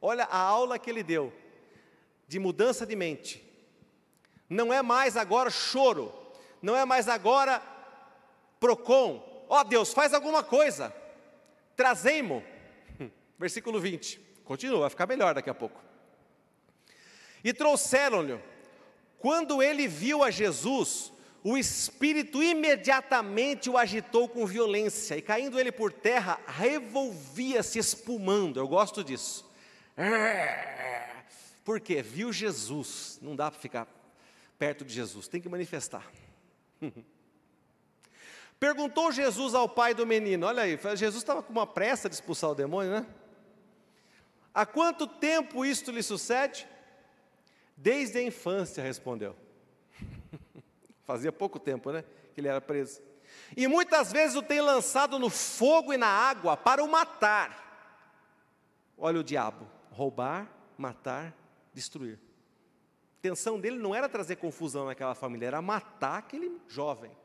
Olha 0.00 0.24
a 0.24 0.38
aula 0.38 0.78
que 0.78 0.88
ele 0.88 1.02
deu 1.02 1.34
de 2.26 2.38
mudança 2.38 2.86
de 2.86 2.96
mente. 2.96 3.46
Não 4.48 4.72
é 4.72 4.80
mais 4.80 5.18
agora 5.18 5.50
choro, 5.50 6.14
não 6.62 6.74
é 6.74 6.86
mais 6.86 7.10
agora 7.10 7.76
procon. 8.60 9.22
Ó 9.48 9.60
oh, 9.60 9.64
Deus, 9.64 9.92
faz 9.92 10.12
alguma 10.12 10.42
coisa. 10.42 10.94
Trazei-mo. 11.76 12.42
Versículo 13.38 13.80
20. 13.80 14.20
Continua, 14.44 14.80
vai 14.80 14.90
ficar 14.90 15.06
melhor 15.06 15.34
daqui 15.34 15.50
a 15.50 15.54
pouco. 15.54 15.80
E 17.44 17.52
trouxeram-lhe 17.52 18.38
quando 19.18 19.62
ele 19.62 19.88
viu 19.88 20.22
a 20.22 20.30
Jesus, 20.30 21.12
o 21.42 21.56
espírito 21.58 22.42
imediatamente 22.42 23.68
o 23.68 23.76
agitou 23.76 24.28
com 24.28 24.46
violência, 24.46 25.16
e 25.16 25.22
caindo 25.22 25.58
ele 25.58 25.72
por 25.72 25.92
terra, 25.92 26.40
revolvia-se 26.46 27.78
espumando. 27.78 28.60
Eu 28.60 28.68
gosto 28.68 29.02
disso. 29.02 29.48
Por 31.64 31.80
quê? 31.80 32.00
Viu 32.00 32.32
Jesus. 32.32 33.18
Não 33.20 33.36
dá 33.36 33.50
para 33.50 33.60
ficar 33.60 33.86
perto 34.58 34.84
de 34.84 34.94
Jesus, 34.94 35.28
tem 35.28 35.40
que 35.40 35.48
manifestar. 35.48 36.06
Perguntou 38.58 39.12
Jesus 39.12 39.54
ao 39.54 39.68
pai 39.68 39.94
do 39.94 40.06
menino: 40.06 40.46
Olha 40.46 40.64
aí, 40.64 40.78
Jesus 40.96 41.16
estava 41.16 41.42
com 41.42 41.52
uma 41.52 41.66
pressa 41.66 42.08
de 42.08 42.14
expulsar 42.14 42.50
o 42.50 42.54
demônio, 42.54 42.90
né? 42.90 43.06
Há 44.52 44.66
quanto 44.66 45.06
tempo 45.06 45.64
isto 45.64 45.92
lhe 45.92 46.02
sucede? 46.02 46.66
Desde 47.76 48.18
a 48.18 48.22
infância, 48.22 48.82
respondeu. 48.82 49.36
Fazia 51.06 51.30
pouco 51.30 51.60
tempo, 51.60 51.92
né? 51.92 52.04
Que 52.34 52.40
ele 52.40 52.48
era 52.48 52.60
preso. 52.60 53.00
E 53.56 53.68
muitas 53.68 54.10
vezes 54.10 54.34
o 54.34 54.42
tem 54.42 54.60
lançado 54.60 55.18
no 55.18 55.30
fogo 55.30 55.92
e 55.92 55.96
na 55.96 56.08
água 56.08 56.56
para 56.56 56.82
o 56.82 56.88
matar. 56.88 57.66
Olha 58.96 59.20
o 59.20 59.24
diabo: 59.24 59.68
roubar, 59.92 60.50
matar, 60.76 61.32
destruir. 61.72 62.18
A 62.18 63.18
intenção 63.18 63.60
dele 63.60 63.78
não 63.78 63.94
era 63.94 64.08
trazer 64.08 64.36
confusão 64.36 64.86
naquela 64.86 65.14
família, 65.14 65.46
era 65.46 65.62
matar 65.62 66.18
aquele 66.18 66.60
jovem. 66.66 67.16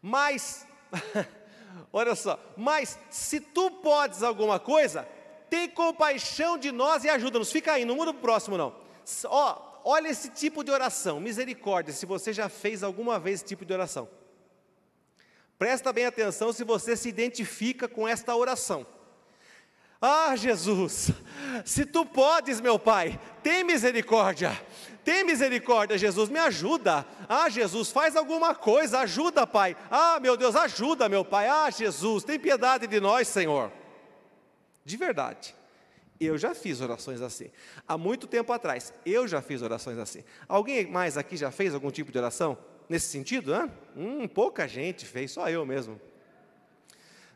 Mas, 0.00 0.66
olha 1.92 2.14
só, 2.14 2.38
mas 2.56 2.98
se 3.10 3.40
tu 3.40 3.70
podes 3.70 4.22
alguma 4.22 4.58
coisa, 4.58 5.08
tem 5.50 5.68
compaixão 5.68 6.56
de 6.58 6.72
nós 6.72 7.04
e 7.04 7.08
ajuda-nos. 7.08 7.52
Fica 7.52 7.72
aí, 7.72 7.84
não 7.84 7.96
muda 7.96 8.12
para 8.12 8.18
o 8.18 8.22
próximo, 8.22 8.56
não 8.56 8.86
ó, 9.24 9.80
olha 9.84 10.08
esse 10.08 10.30
tipo 10.30 10.64
de 10.64 10.70
oração, 10.70 11.20
misericórdia, 11.20 11.92
se 11.92 12.06
você 12.06 12.32
já 12.32 12.48
fez 12.48 12.82
alguma 12.82 13.18
vez 13.18 13.36
esse 13.36 13.44
tipo 13.44 13.64
de 13.64 13.72
oração. 13.72 14.08
Presta 15.58 15.92
bem 15.92 16.04
atenção 16.04 16.52
se 16.52 16.64
você 16.64 16.96
se 16.96 17.08
identifica 17.08 17.88
com 17.88 18.06
esta 18.06 18.34
oração. 18.34 18.86
Ah, 20.00 20.36
Jesus, 20.36 21.10
se 21.64 21.86
tu 21.86 22.04
podes, 22.04 22.60
meu 22.60 22.78
Pai, 22.78 23.18
tem 23.42 23.64
misericórdia, 23.64 24.60
tem 25.06 25.22
misericórdia, 25.22 25.96
Jesus, 25.96 26.28
me 26.28 26.40
ajuda. 26.40 27.06
Ah, 27.28 27.48
Jesus, 27.48 27.92
faz 27.92 28.16
alguma 28.16 28.56
coisa, 28.56 28.98
ajuda, 28.98 29.46
Pai. 29.46 29.76
Ah, 29.88 30.18
meu 30.18 30.36
Deus, 30.36 30.56
ajuda, 30.56 31.08
meu 31.08 31.24
Pai. 31.24 31.46
Ah, 31.46 31.70
Jesus, 31.70 32.24
tem 32.24 32.40
piedade 32.40 32.88
de 32.88 32.98
nós, 32.98 33.28
Senhor. 33.28 33.70
De 34.84 34.96
verdade. 34.96 35.54
Eu 36.18 36.36
já 36.36 36.56
fiz 36.56 36.80
orações 36.80 37.20
assim. 37.22 37.52
Há 37.86 37.96
muito 37.96 38.26
tempo 38.26 38.52
atrás, 38.52 38.92
eu 39.06 39.28
já 39.28 39.40
fiz 39.40 39.62
orações 39.62 39.96
assim. 39.96 40.24
Alguém 40.48 40.90
mais 40.90 41.16
aqui 41.16 41.36
já 41.36 41.52
fez 41.52 41.72
algum 41.72 41.92
tipo 41.92 42.10
de 42.10 42.18
oração 42.18 42.58
nesse 42.88 43.06
sentido? 43.06 43.54
Hein? 43.54 43.70
Hum, 43.96 44.26
pouca 44.26 44.66
gente 44.66 45.06
fez, 45.06 45.30
só 45.30 45.48
eu 45.48 45.64
mesmo. 45.64 46.00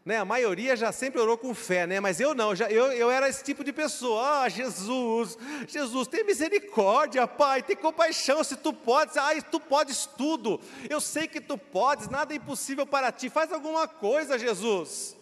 Né, 0.02 0.16
a 0.16 0.24
maioria 0.24 0.74
já 0.76 0.90
sempre 0.92 1.20
orou 1.20 1.36
com 1.36 1.54
fé, 1.54 1.86
né? 1.86 2.00
mas 2.00 2.20
eu 2.20 2.34
não, 2.34 2.54
já, 2.54 2.70
eu, 2.70 2.90
eu 2.90 3.10
era 3.10 3.28
esse 3.28 3.44
tipo 3.44 3.62
de 3.62 3.70
pessoa. 3.70 4.44
Ah, 4.44 4.48
Jesus, 4.48 5.36
Jesus, 5.68 6.08
tem 6.08 6.24
misericórdia, 6.24 7.26
Pai, 7.26 7.62
tem 7.62 7.76
compaixão, 7.76 8.42
se 8.42 8.56
tu 8.56 8.72
podes, 8.72 9.18
ah, 9.18 9.30
tu 9.42 9.60
podes 9.60 10.06
tudo. 10.06 10.58
Eu 10.88 11.02
sei 11.02 11.28
que 11.28 11.40
tu 11.40 11.58
podes, 11.58 12.08
nada 12.08 12.32
é 12.32 12.38
impossível 12.38 12.86
para 12.86 13.12
ti. 13.12 13.28
Faz 13.28 13.52
alguma 13.52 13.86
coisa, 13.86 14.38
Jesus. 14.38 15.16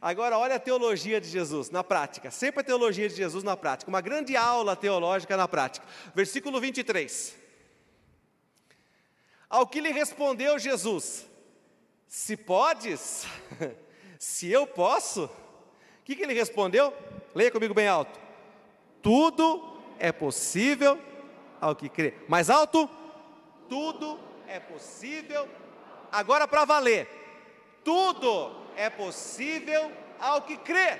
Agora, 0.00 0.38
olha 0.38 0.56
a 0.56 0.60
teologia 0.60 1.20
de 1.20 1.28
Jesus 1.28 1.70
na 1.70 1.82
prática, 1.82 2.30
sempre 2.30 2.60
a 2.60 2.64
teologia 2.64 3.08
de 3.08 3.14
Jesus 3.14 3.42
na 3.42 3.56
prática, 3.56 3.88
uma 3.88 4.00
grande 4.00 4.36
aula 4.36 4.76
teológica 4.76 5.36
na 5.36 5.48
prática. 5.48 5.86
Versículo 6.14 6.60
23. 6.60 7.34
Ao 9.48 9.66
que 9.66 9.80
lhe 9.80 9.90
respondeu 9.90 10.58
Jesus: 10.58 11.26
Se 12.08 12.38
podes, 12.38 13.26
se 14.18 14.50
eu 14.50 14.66
posso, 14.66 15.24
o 15.26 15.30
que, 16.04 16.16
que 16.16 16.22
ele 16.22 16.32
respondeu? 16.32 16.92
Leia 17.34 17.50
comigo 17.50 17.74
bem 17.74 17.86
alto: 17.86 18.18
Tudo 19.02 19.78
é 19.98 20.10
possível 20.10 20.98
ao 21.60 21.76
que 21.76 21.88
crê. 21.90 22.14
Mais 22.26 22.48
alto? 22.48 22.88
Tudo 23.68 24.18
é 24.46 24.58
possível. 24.58 25.46
Agora 26.10 26.48
para 26.48 26.64
valer. 26.64 27.06
Tudo 27.84 28.56
é 28.74 28.88
possível 28.88 29.92
ao 30.18 30.40
que 30.42 30.56
crê. 30.56 30.98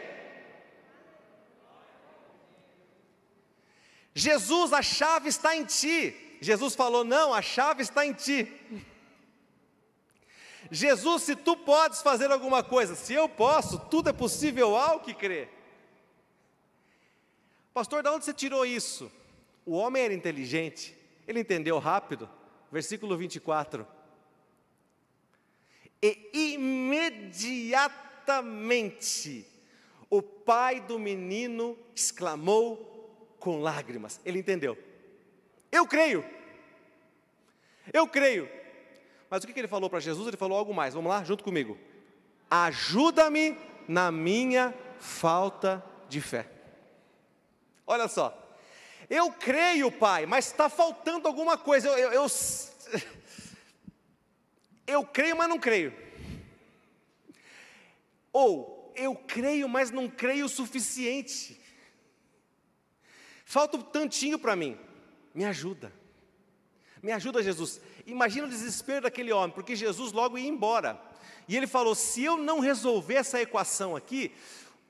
Jesus, 4.14 4.74
a 4.74 4.82
chave 4.82 5.30
está 5.30 5.56
em 5.56 5.64
ti. 5.64 6.38
Jesus 6.40 6.74
falou: 6.74 7.02
Não, 7.02 7.32
a 7.32 7.40
chave 7.40 7.82
está 7.82 8.04
em 8.04 8.12
ti. 8.12 8.52
Jesus, 10.70 11.22
se 11.22 11.36
tu 11.36 11.56
podes 11.56 12.02
fazer 12.02 12.30
alguma 12.30 12.62
coisa, 12.62 12.94
se 12.94 13.14
eu 13.14 13.28
posso, 13.28 13.78
tudo 13.78 14.10
é 14.10 14.12
possível 14.12 14.76
ao 14.76 15.00
que 15.00 15.14
crê. 15.14 15.48
Pastor, 17.72 18.02
de 18.02 18.08
onde 18.08 18.24
você 18.24 18.34
tirou 18.34 18.66
isso? 18.66 19.10
O 19.64 19.72
homem 19.72 20.02
era 20.02 20.14
inteligente, 20.14 20.96
ele 21.26 21.40
entendeu 21.40 21.78
rápido. 21.78 22.28
Versículo 22.70 23.16
24 23.16 23.86
e 26.00 26.54
imediatamente 26.54 29.44
o 30.08 30.22
pai 30.22 30.80
do 30.80 30.96
menino 30.98 31.78
exclamou 31.94 33.36
com 33.38 33.60
lágrimas. 33.60 34.18
Ele 34.24 34.38
entendeu. 34.38 34.78
Eu 35.70 35.86
creio. 35.86 36.24
Eu 37.92 38.06
creio. 38.06 38.48
Mas 39.30 39.44
o 39.44 39.46
que 39.46 39.58
ele 39.58 39.68
falou 39.68 39.90
para 39.90 40.00
Jesus? 40.00 40.26
Ele 40.26 40.36
falou 40.36 40.56
algo 40.56 40.74
mais. 40.74 40.94
Vamos 40.94 41.10
lá, 41.10 41.22
junto 41.22 41.44
comigo. 41.44 41.78
Ajuda-me 42.50 43.56
na 43.86 44.10
minha 44.10 44.74
falta 44.98 45.84
de 46.08 46.20
fé. 46.20 46.50
Olha 47.86 48.08
só. 48.08 48.46
Eu 49.08 49.32
creio, 49.32 49.90
pai, 49.90 50.26
mas 50.26 50.46
está 50.46 50.68
faltando 50.68 51.26
alguma 51.26 51.56
coisa. 51.56 51.88
Eu, 51.88 52.12
eu, 52.12 52.12
eu, 52.12 52.26
eu 54.86 55.04
creio, 55.04 55.36
mas 55.36 55.48
não 55.48 55.58
creio. 55.58 55.94
Ou 58.32 58.92
eu 58.94 59.14
creio, 59.14 59.68
mas 59.68 59.90
não 59.90 60.08
creio 60.08 60.46
o 60.46 60.48
suficiente. 60.48 61.58
Falta 63.44 63.78
um 63.78 63.82
tantinho 63.82 64.38
para 64.38 64.54
mim. 64.54 64.78
Me 65.34 65.44
ajuda. 65.44 65.92
Me 67.02 67.12
ajuda, 67.12 67.42
Jesus. 67.42 67.80
Imagina 68.08 68.46
o 68.46 68.50
desespero 68.50 69.02
daquele 69.02 69.32
homem, 69.32 69.50
porque 69.54 69.76
Jesus 69.76 70.12
logo 70.12 70.38
ia 70.38 70.48
embora. 70.48 71.00
E 71.46 71.54
ele 71.54 71.66
falou: 71.66 71.94
se 71.94 72.24
eu 72.24 72.38
não 72.38 72.58
resolver 72.58 73.14
essa 73.14 73.40
equação 73.40 73.94
aqui, 73.94 74.32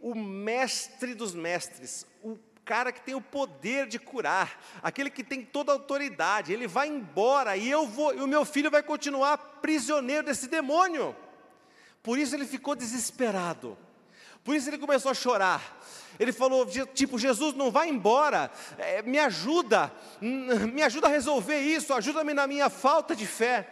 o 0.01 0.15
mestre 0.15 1.15
dos 1.15 1.35
mestres, 1.35 2.07
o 2.23 2.39
cara 2.65 2.93
que 2.93 3.01
tem 3.01 3.17
o 3.17 3.21
poder 3.21 3.89
de 3.89 3.99
curar, 3.99 4.63
aquele 4.81 5.11
que 5.11 5.25
tem 5.25 5.45
toda 5.45 5.73
a 5.73 5.75
autoridade, 5.75 6.53
ele 6.53 6.69
vai 6.69 6.87
embora 6.87 7.57
e 7.57 7.69
eu 7.69 7.87
vou, 7.89 8.15
e 8.15 8.21
o 8.21 8.27
meu 8.27 8.45
filho 8.45 8.71
vai 8.71 8.85
continuar 8.85 9.37
prisioneiro 9.61 10.27
desse 10.27 10.47
demônio. 10.47 11.17
Por 12.03 12.19
isso 12.19 12.37
ele 12.37 12.47
ficou 12.47 12.77
desesperado. 12.77 13.77
Por 14.49 14.57
isso 14.57 14.71
ele 14.71 14.79
começou 14.79 15.11
a 15.11 15.15
chorar. 15.15 15.79
Ele 16.19 16.33
falou, 16.33 16.65
tipo, 16.95 17.19
Jesus 17.19 17.55
não 17.55 17.71
vai 17.71 17.91
embora, 17.91 18.51
é, 18.79 19.03
me 19.03 19.19
ajuda, 19.19 19.93
me 20.73 20.83
ajuda 20.83 21.07
a 21.07 21.11
resolver 21.11 21.59
isso, 21.59 21.93
ajuda-me 21.93 22.33
na 22.33 22.47
minha 22.47 22.71
falta 22.71 23.15
de 23.15 23.27
fé. 23.27 23.69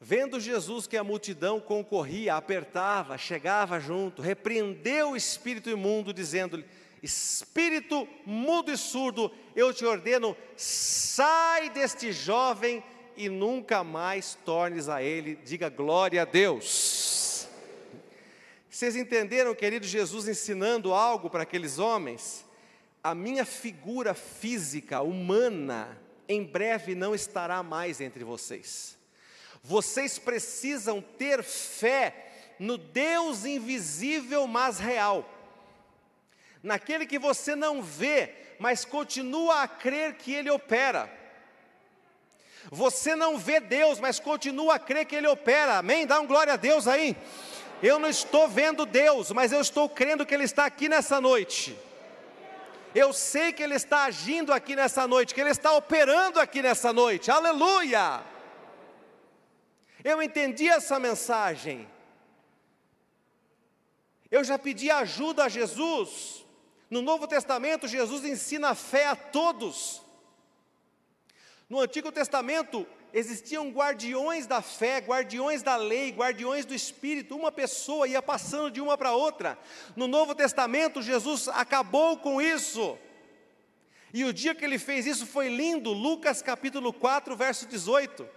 Vendo 0.00 0.40
Jesus 0.40 0.88
que 0.88 0.96
a 0.96 1.04
multidão 1.04 1.60
concorria, 1.60 2.34
apertava, 2.34 3.16
chegava 3.16 3.78
junto, 3.78 4.20
repreendeu 4.20 5.12
o 5.12 5.16
espírito 5.16 5.70
imundo, 5.70 6.12
dizendo-lhe: 6.12 6.66
Espírito 7.00 8.08
mudo 8.26 8.72
e 8.72 8.76
surdo, 8.76 9.30
eu 9.54 9.72
te 9.72 9.84
ordeno, 9.84 10.36
sai 10.56 11.70
deste 11.70 12.10
jovem 12.10 12.82
e 13.16 13.28
nunca 13.28 13.84
mais 13.84 14.36
tornes 14.44 14.88
a 14.88 15.00
ele. 15.00 15.36
Diga 15.44 15.68
glória 15.68 16.22
a 16.22 16.24
Deus. 16.24 17.01
Vocês 18.72 18.96
entenderam, 18.96 19.54
querido 19.54 19.86
Jesus, 19.86 20.26
ensinando 20.26 20.94
algo 20.94 21.28
para 21.28 21.42
aqueles 21.42 21.78
homens? 21.78 22.42
A 23.04 23.14
minha 23.14 23.44
figura 23.44 24.14
física, 24.14 25.02
humana, 25.02 26.00
em 26.26 26.42
breve 26.42 26.94
não 26.94 27.14
estará 27.14 27.62
mais 27.62 28.00
entre 28.00 28.24
vocês. 28.24 28.96
Vocês 29.62 30.18
precisam 30.18 31.02
ter 31.02 31.42
fé 31.42 32.32
no 32.58 32.78
Deus 32.78 33.44
invisível, 33.44 34.46
mas 34.46 34.78
real. 34.78 35.28
Naquele 36.62 37.04
que 37.04 37.18
você 37.18 37.54
não 37.54 37.82
vê, 37.82 38.32
mas 38.58 38.86
continua 38.86 39.64
a 39.64 39.68
crer 39.68 40.14
que 40.14 40.32
Ele 40.32 40.50
opera. 40.50 41.12
Você 42.70 43.14
não 43.14 43.36
vê 43.36 43.60
Deus, 43.60 44.00
mas 44.00 44.18
continua 44.18 44.76
a 44.76 44.78
crer 44.78 45.04
que 45.04 45.16
Ele 45.16 45.26
opera. 45.26 45.76
Amém? 45.76 46.06
Dá 46.06 46.18
um 46.18 46.26
glória 46.26 46.54
a 46.54 46.56
Deus 46.56 46.88
aí. 46.88 47.14
Eu 47.82 47.98
não 47.98 48.08
estou 48.08 48.48
vendo 48.48 48.86
Deus, 48.86 49.32
mas 49.32 49.50
eu 49.50 49.60
estou 49.60 49.88
crendo 49.88 50.24
que 50.24 50.32
Ele 50.32 50.44
está 50.44 50.64
aqui 50.64 50.88
nessa 50.88 51.20
noite. 51.20 51.76
Eu 52.94 53.12
sei 53.12 53.52
que 53.52 53.62
Ele 53.62 53.74
está 53.74 54.04
agindo 54.04 54.52
aqui 54.52 54.76
nessa 54.76 55.08
noite, 55.08 55.34
que 55.34 55.40
Ele 55.40 55.50
está 55.50 55.72
operando 55.72 56.38
aqui 56.38 56.62
nessa 56.62 56.92
noite. 56.92 57.30
Aleluia! 57.30 58.22
Eu 60.04 60.22
entendi 60.22 60.68
essa 60.68 61.00
mensagem. 61.00 61.88
Eu 64.30 64.44
já 64.44 64.58
pedi 64.58 64.90
ajuda 64.90 65.44
a 65.44 65.48
Jesus. 65.48 66.44
No 66.88 67.02
Novo 67.02 67.26
Testamento, 67.26 67.88
Jesus 67.88 68.24
ensina 68.24 68.70
a 68.70 68.74
fé 68.74 69.06
a 69.06 69.16
todos. 69.16 70.02
No 71.72 71.80
Antigo 71.80 72.12
Testamento, 72.12 72.86
existiam 73.14 73.70
guardiões 73.70 74.46
da 74.46 74.60
fé, 74.60 74.98
guardiões 74.98 75.62
da 75.62 75.74
lei, 75.74 76.12
guardiões 76.12 76.66
do 76.66 76.74
Espírito. 76.74 77.34
Uma 77.34 77.50
pessoa 77.50 78.06
ia 78.06 78.20
passando 78.20 78.70
de 78.70 78.78
uma 78.78 78.98
para 78.98 79.12
outra. 79.12 79.58
No 79.96 80.06
Novo 80.06 80.34
Testamento, 80.34 81.00
Jesus 81.00 81.48
acabou 81.48 82.18
com 82.18 82.42
isso. 82.42 82.98
E 84.12 84.22
o 84.22 84.34
dia 84.34 84.54
que 84.54 84.62
ele 84.62 84.78
fez 84.78 85.06
isso 85.06 85.24
foi 85.24 85.48
lindo. 85.48 85.94
Lucas 85.94 86.42
capítulo 86.42 86.92
4, 86.92 87.34
verso 87.34 87.66
18 87.66 88.28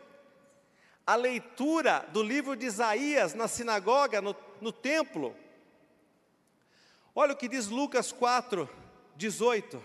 a 1.05 1.15
leitura 1.15 2.07
do 2.13 2.23
livro 2.23 2.55
de 2.55 2.65
Isaías 2.65 3.33
na 3.33 3.49
sinagoga, 3.49 4.21
no, 4.21 4.33
no 4.61 4.71
templo. 4.71 5.35
Olha 7.13 7.33
o 7.33 7.35
que 7.35 7.49
diz 7.49 7.67
Lucas 7.67 8.13
4, 8.13 8.67
18 9.17 9.83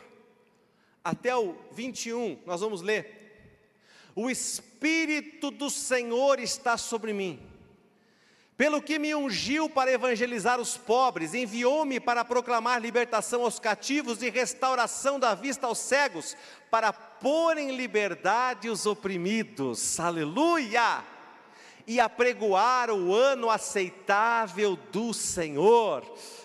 até 1.03 1.35
o 1.35 1.57
21, 1.73 2.41
nós 2.47 2.61
vamos 2.61 2.81
ler. 2.81 3.20
O 4.23 4.29
Espírito 4.29 5.51
do 5.51 5.71
Senhor 5.71 6.39
está 6.39 6.77
sobre 6.77 7.13
mim 7.13 7.51
pelo 8.61 8.83
que 8.83 8.99
me 8.99 9.15
ungiu 9.15 9.71
para 9.71 9.91
evangelizar 9.91 10.61
os 10.61 10.77
pobres, 10.77 11.33
enviou-me 11.33 11.99
para 11.99 12.23
proclamar 12.23 12.79
libertação 12.79 13.45
aos 13.45 13.59
cativos 13.59 14.21
e 14.21 14.29
restauração 14.29 15.19
da 15.19 15.35
vista 15.35 15.67
aos 15.67 15.79
cegos, 15.79 16.37
para 16.71 16.93
pôr 16.93 17.57
em 17.57 17.75
liberdade 17.75 18.69
os 18.69 18.85
oprimidos, 18.85 19.99
aleluia! 19.99 21.03
E 21.87 21.99
apregoar 21.99 22.91
o 22.91 23.15
ano 23.15 23.49
aceitável 23.49 24.77
do 24.93 25.15
Senhor, 25.15 26.05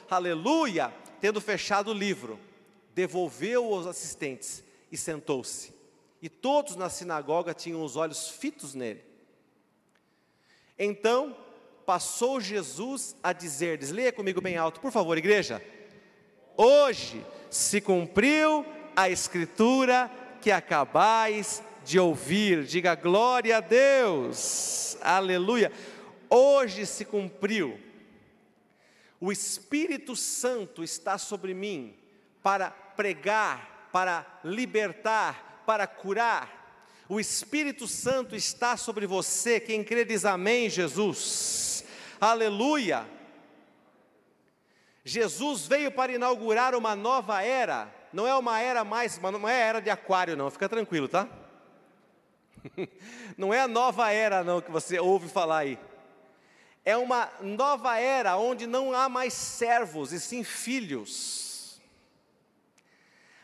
aleluia! 0.10 0.94
Tendo 1.20 1.42
fechado 1.42 1.92
o 1.92 1.94
livro, 1.94 2.40
devolveu 2.94 3.74
aos 3.74 3.88
assistentes 3.88 4.64
e 4.90 4.96
sentou-se. 4.96 5.75
E 6.26 6.30
todos 6.30 6.76
na 6.76 6.90
sinagoga 6.90 7.54
tinham 7.54 7.84
os 7.84 7.96
olhos 7.96 8.30
fitos 8.30 8.74
nele. 8.74 9.06
Então, 10.76 11.38
passou 11.86 12.42
Jesus 12.42 13.16
a 13.22 13.32
dizer-lhes: 13.32 13.92
leia 13.92 14.12
comigo 14.12 14.42
bem 14.42 14.58
alto, 14.58 14.80
por 14.80 14.92
favor, 14.92 15.20
igreja. 15.20 15.64
Hoje 16.58 17.24
se 17.52 17.80
cumpriu 17.80 18.66
a 18.96 19.08
escritura 19.08 20.10
que 20.42 20.50
acabais 20.50 21.62
de 21.84 22.00
ouvir. 22.00 22.64
Diga 22.64 22.96
glória 22.96 23.58
a 23.58 23.62
Deus, 23.62 24.98
aleluia. 25.02 25.72
Hoje 26.28 26.88
se 26.88 27.06
cumpriu. 27.06 27.80
O 29.22 29.32
Espírito 29.32 30.16
Santo 30.16 30.84
está 30.84 31.20
sobre 31.20 31.54
mim 31.54 31.96
para 32.42 32.72
pregar, 32.72 33.90
para 33.92 34.40
libertar, 34.44 35.45
para 35.66 35.88
curar. 35.88 36.64
O 37.08 37.20
Espírito 37.20 37.88
Santo 37.88 38.36
está 38.36 38.78
sobre 38.78 39.06
você. 39.06 39.60
Quem 39.60 39.84
crê 39.84 40.04
diz 40.06 40.26
amém, 40.26 40.70
Jesus. 40.70 41.84
Aleluia! 42.20 43.06
Jesus 45.08 45.68
veio 45.68 45.92
para 45.92 46.14
inaugurar 46.14 46.74
uma 46.74 46.96
nova 46.96 47.40
era, 47.44 47.94
não 48.12 48.26
é 48.26 48.36
uma 48.36 48.60
era 48.60 48.84
mais, 48.84 49.20
não 49.20 49.48
é 49.48 49.62
era 49.62 49.80
de 49.80 49.92
aquário, 49.92 50.36
não, 50.36 50.50
fica 50.50 50.68
tranquilo, 50.68 51.08
tá? 51.08 51.30
Não 53.38 53.54
é 53.54 53.62
a 53.62 53.68
nova 53.68 54.12
era, 54.12 54.44
não, 54.44 54.60
que 54.60 54.72
você 54.72 54.98
ouve 54.98 55.30
falar 55.30 55.60
aí. 55.60 55.78
É 56.84 56.98
uma 56.98 57.30
nova 57.40 57.96
era 58.00 58.38
onde 58.38 58.66
não 58.66 58.92
há 58.92 59.08
mais 59.08 59.34
servos 59.34 60.12
e 60.12 60.20
sim 60.20 60.44
filhos. 60.44 61.45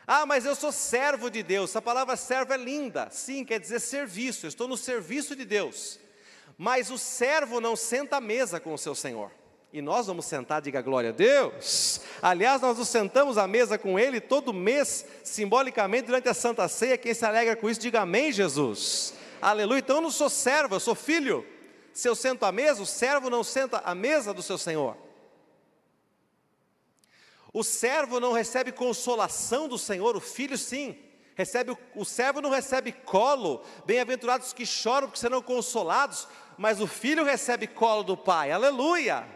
Ah, 0.06 0.26
mas 0.26 0.44
eu 0.44 0.54
sou 0.54 0.72
servo 0.72 1.30
de 1.30 1.42
Deus. 1.42 1.74
A 1.76 1.82
palavra 1.82 2.16
servo 2.16 2.52
é 2.52 2.56
linda. 2.56 3.08
Sim, 3.10 3.44
quer 3.44 3.60
dizer 3.60 3.80
serviço. 3.80 4.46
Eu 4.46 4.48
estou 4.48 4.66
no 4.66 4.76
serviço 4.76 5.36
de 5.36 5.44
Deus. 5.44 5.98
Mas 6.58 6.90
o 6.90 6.98
servo 6.98 7.60
não 7.60 7.76
senta 7.76 8.16
à 8.16 8.20
mesa 8.20 8.58
com 8.60 8.74
o 8.74 8.78
seu 8.78 8.94
senhor. 8.94 9.30
E 9.72 9.80
nós 9.80 10.06
vamos 10.06 10.26
sentar, 10.26 10.60
diga 10.60 10.82
glória 10.82 11.10
a 11.10 11.12
Deus. 11.12 12.02
Aliás, 12.20 12.60
nós 12.60 12.76
nos 12.76 12.88
sentamos 12.88 13.38
à 13.38 13.46
mesa 13.46 13.78
com 13.78 13.98
ele 13.98 14.20
todo 14.20 14.52
mês, 14.52 15.06
simbolicamente, 15.24 16.06
durante 16.06 16.28
a 16.28 16.34
Santa 16.34 16.68
Ceia. 16.68 16.98
Quem 16.98 17.14
se 17.14 17.24
alegra 17.24 17.56
com 17.56 17.70
isso, 17.70 17.80
diga 17.80 18.02
amém, 18.02 18.30
Jesus. 18.30 19.14
Aleluia. 19.40 19.78
Então 19.78 19.96
eu 19.96 20.02
não 20.02 20.10
sou 20.10 20.28
servo, 20.28 20.74
eu 20.74 20.80
sou 20.80 20.94
filho. 20.94 21.46
Se 21.92 22.06
eu 22.06 22.14
sento 22.14 22.44
à 22.44 22.52
mesa, 22.52 22.82
o 22.82 22.86
servo 22.86 23.30
não 23.30 23.42
senta 23.42 23.78
à 23.78 23.94
mesa 23.94 24.34
do 24.34 24.42
seu 24.42 24.58
senhor. 24.58 24.96
O 27.52 27.62
servo 27.62 28.18
não 28.18 28.32
recebe 28.32 28.72
consolação 28.72 29.68
do 29.68 29.76
Senhor, 29.76 30.16
o 30.16 30.20
filho 30.20 30.56
sim. 30.56 30.96
Recebe 31.34 31.76
o 31.94 32.04
servo 32.04 32.40
não 32.40 32.50
recebe 32.50 32.92
colo. 32.92 33.62
Bem-aventurados 33.84 34.52
que 34.52 34.64
choram 34.64 35.08
porque 35.08 35.20
serão 35.20 35.42
consolados, 35.42 36.28
mas 36.56 36.80
o 36.80 36.86
filho 36.86 37.24
recebe 37.24 37.66
colo 37.66 38.02
do 38.02 38.16
pai. 38.16 38.50
Aleluia! 38.52 39.26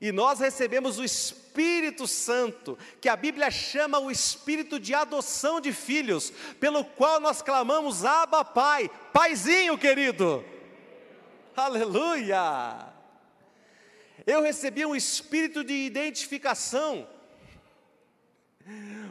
E 0.00 0.10
nós 0.10 0.40
recebemos 0.40 0.98
o 0.98 1.04
Espírito 1.04 2.08
Santo, 2.08 2.76
que 3.00 3.08
a 3.08 3.14
Bíblia 3.14 3.50
chama 3.50 4.00
o 4.00 4.10
espírito 4.10 4.80
de 4.80 4.92
adoção 4.92 5.60
de 5.60 5.72
filhos, 5.72 6.32
pelo 6.58 6.84
qual 6.84 7.20
nós 7.20 7.40
clamamos 7.40 8.04
Abba 8.04 8.44
Pai, 8.44 8.90
Paizinho 9.12 9.78
querido. 9.78 10.44
Aleluia! 11.56 12.91
Eu 14.26 14.42
recebi 14.42 14.84
um 14.86 14.94
espírito 14.94 15.64
de 15.64 15.72
identificação. 15.72 17.08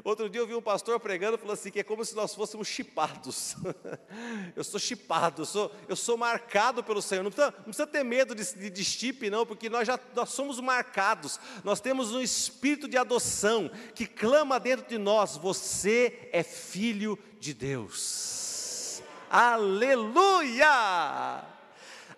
Outro 0.03 0.29
dia 0.29 0.41
eu 0.41 0.47
vi 0.47 0.55
um 0.55 0.61
pastor 0.61 0.99
pregando, 0.99 1.37
falou 1.37 1.53
assim, 1.53 1.69
que 1.69 1.79
é 1.79 1.83
como 1.83 2.03
se 2.05 2.15
nós 2.15 2.33
fôssemos 2.33 2.67
chipados. 2.67 3.55
eu 4.55 4.63
sou 4.63 4.79
chipado, 4.79 5.41
eu 5.41 5.45
sou, 5.45 5.71
eu 5.87 5.95
sou 5.95 6.17
marcado 6.17 6.83
pelo 6.83 7.01
Senhor. 7.01 7.21
Não 7.23 7.29
precisa, 7.31 7.53
não 7.57 7.65
precisa 7.65 7.85
ter 7.87 8.03
medo 8.03 8.33
de, 8.33 8.55
de, 8.55 8.69
de 8.69 8.83
chip, 8.83 9.29
não, 9.29 9.45
porque 9.45 9.69
nós 9.69 9.85
já 9.85 9.99
nós 10.15 10.29
somos 10.29 10.59
marcados. 10.59 11.39
Nós 11.63 11.81
temos 11.81 12.11
um 12.13 12.21
espírito 12.21 12.87
de 12.87 12.97
adoção 12.97 13.69
que 13.93 14.07
clama 14.07 14.59
dentro 14.59 14.87
de 14.87 14.97
nós: 14.97 15.37
você 15.37 16.29
é 16.31 16.41
filho 16.43 17.19
de 17.39 17.53
Deus. 17.53 19.03
Aleluia! 19.29 20.67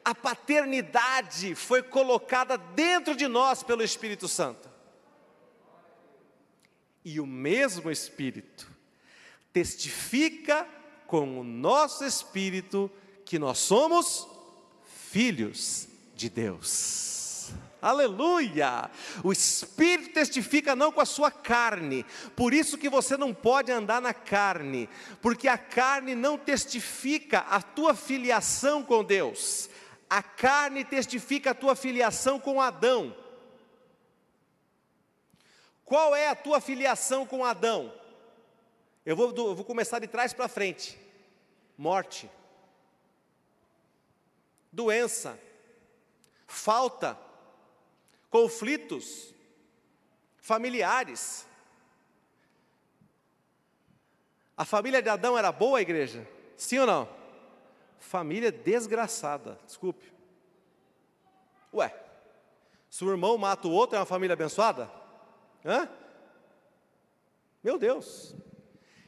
A 0.05 0.13
paternidade 0.13 1.55
foi 1.55 1.81
colocada 1.81 2.57
dentro 2.57 3.15
de 3.15 3.27
nós 3.27 3.63
pelo 3.63 3.83
Espírito 3.83 4.27
Santo 4.27 4.73
e 7.05 7.19
o 7.19 7.25
mesmo 7.25 7.91
Espírito 7.91 8.71
testifica 9.51 10.67
com 11.05 11.39
o 11.39 11.43
nosso 11.43 12.03
espírito 12.05 12.89
que 13.25 13.37
nós 13.37 13.59
somos 13.59 14.27
filhos 15.11 15.87
de 16.15 16.29
Deus. 16.29 17.51
Aleluia! 17.81 18.89
O 19.23 19.31
Espírito 19.31 20.13
testifica 20.13 20.75
não 20.75 20.91
com 20.91 21.01
a 21.01 21.05
sua 21.05 21.29
carne, 21.29 22.05
por 22.35 22.53
isso 22.53 22.77
que 22.77 22.89
você 22.89 23.17
não 23.17 23.33
pode 23.33 23.71
andar 23.71 24.01
na 24.01 24.13
carne, 24.13 24.89
porque 25.21 25.49
a 25.49 25.57
carne 25.57 26.15
não 26.15 26.37
testifica 26.37 27.39
a 27.39 27.61
tua 27.61 27.93
filiação 27.93 28.81
com 28.81 29.03
Deus, 29.03 29.69
a 30.13 30.21
carne 30.21 30.85
testifica 30.85 31.49
a 31.49 31.55
tua 31.55 31.75
filiação 31.75 32.39
com 32.39 32.61
Adão. 32.61 33.17
Qual 35.83 36.15
é 36.15 36.27
a 36.27 36.35
tua 36.35 36.61
filiação 36.61 37.25
com 37.25 37.43
Adão? 37.43 37.91
Eu 39.03 39.15
vou, 39.15 39.35
eu 39.35 39.55
vou 39.55 39.65
começar 39.65 39.97
de 39.97 40.07
trás 40.07 40.31
para 40.31 40.47
frente: 40.47 40.99
morte, 41.75 42.29
doença, 44.71 45.39
falta, 46.45 47.17
conflitos 48.29 49.33
familiares. 50.37 51.47
A 54.55 54.63
família 54.63 55.01
de 55.01 55.09
Adão 55.09 55.35
era 55.35 55.51
boa, 55.51 55.81
igreja? 55.81 56.29
Sim 56.55 56.77
ou 56.77 56.85
não? 56.85 57.22
Família 58.03 58.51
desgraçada, 58.51 59.57
desculpe. 59.65 60.13
Ué, 61.73 61.95
se 62.89 63.03
o 63.03 63.09
irmão 63.09 63.37
mata 63.37 63.67
o 63.67 63.71
outro, 63.71 63.95
é 63.95 63.99
uma 63.99 64.05
família 64.05 64.33
abençoada? 64.33 64.91
Hã? 65.65 65.89
Meu 67.63 67.79
Deus. 67.79 68.35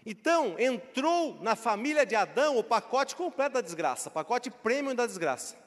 Então, 0.05 0.57
entrou 0.57 1.35
na 1.41 1.55
família 1.55 2.05
de 2.05 2.15
Adão 2.15 2.57
o 2.57 2.63
pacote 2.63 3.15
completo 3.15 3.55
da 3.55 3.61
desgraça, 3.61 4.09
pacote 4.09 4.49
premium 4.49 4.95
da 4.95 5.05
desgraça. 5.05 5.57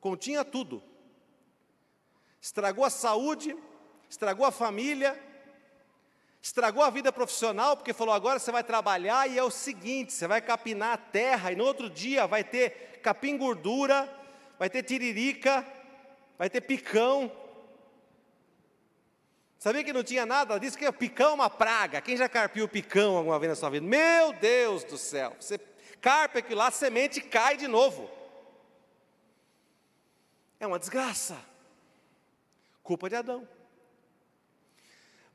Continha 0.00 0.44
tudo. 0.44 0.82
Estragou 2.40 2.84
a 2.84 2.90
saúde, 2.90 3.56
estragou 4.08 4.46
a 4.46 4.52
família, 4.52 5.20
estragou 6.44 6.82
a 6.82 6.90
vida 6.90 7.10
profissional, 7.10 7.74
porque 7.74 7.94
falou: 7.94 8.14
agora 8.14 8.38
você 8.38 8.52
vai 8.52 8.62
trabalhar 8.62 9.26
e 9.28 9.38
é 9.38 9.42
o 9.42 9.50
seguinte: 9.50 10.12
você 10.12 10.26
vai 10.28 10.42
capinar 10.42 10.92
a 10.92 10.98
terra, 10.98 11.50
e 11.50 11.56
no 11.56 11.64
outro 11.64 11.88
dia 11.88 12.26
vai 12.26 12.44
ter 12.44 13.00
capim 13.02 13.38
gordura, 13.38 14.06
vai 14.58 14.68
ter 14.68 14.82
tiririca, 14.82 15.66
vai 16.38 16.50
ter 16.50 16.60
picão, 16.60 17.32
Sabia 19.56 19.82
que 19.82 19.94
não 19.94 20.04
tinha 20.04 20.26
nada? 20.26 20.60
Diz 20.60 20.76
que 20.76 20.92
picão 20.92 21.30
é 21.30 21.34
uma 21.34 21.48
praga. 21.48 21.98
Quem 22.02 22.18
já 22.18 22.28
carpiu 22.28 22.68
picão 22.68 23.16
alguma 23.16 23.38
vez 23.38 23.48
na 23.48 23.56
sua 23.56 23.70
vida? 23.70 23.86
Meu 23.86 24.30
Deus 24.34 24.84
do 24.84 24.98
céu! 24.98 25.34
Você 25.40 25.58
carpe 26.02 26.40
aquilo 26.40 26.58
lá, 26.58 26.66
a 26.66 26.70
semente 26.70 27.22
cai 27.22 27.56
de 27.56 27.66
novo. 27.66 28.10
É 30.60 30.66
uma 30.66 30.78
desgraça. 30.78 31.38
Culpa 32.82 33.08
de 33.08 33.16
Adão. 33.16 33.48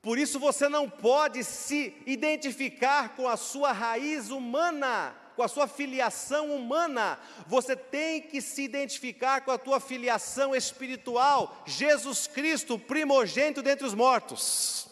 Por 0.02 0.18
isso 0.18 0.40
você 0.40 0.70
não 0.70 0.90
pode 0.90 1.44
se 1.44 1.94
identificar 2.06 3.16
com 3.16 3.28
a 3.28 3.36
sua 3.36 3.72
raiz 3.72 4.30
humana 4.30 5.16
com 5.40 5.44
a 5.44 5.48
sua 5.48 5.70
filiação 5.70 6.54
humana, 6.54 7.18
você 7.48 7.74
tem 7.74 8.22
que 8.22 8.42
se 8.42 8.62
identificar 8.62 9.40
com 9.40 9.52
a 9.52 9.58
tua 9.58 9.80
filiação 9.80 10.54
espiritual, 10.54 11.64
Jesus 11.66 12.28
Cristo, 12.28 12.78
primogênito 12.78 13.62
dentre 13.62 13.88
os 13.88 13.94
mortos. 13.94 14.90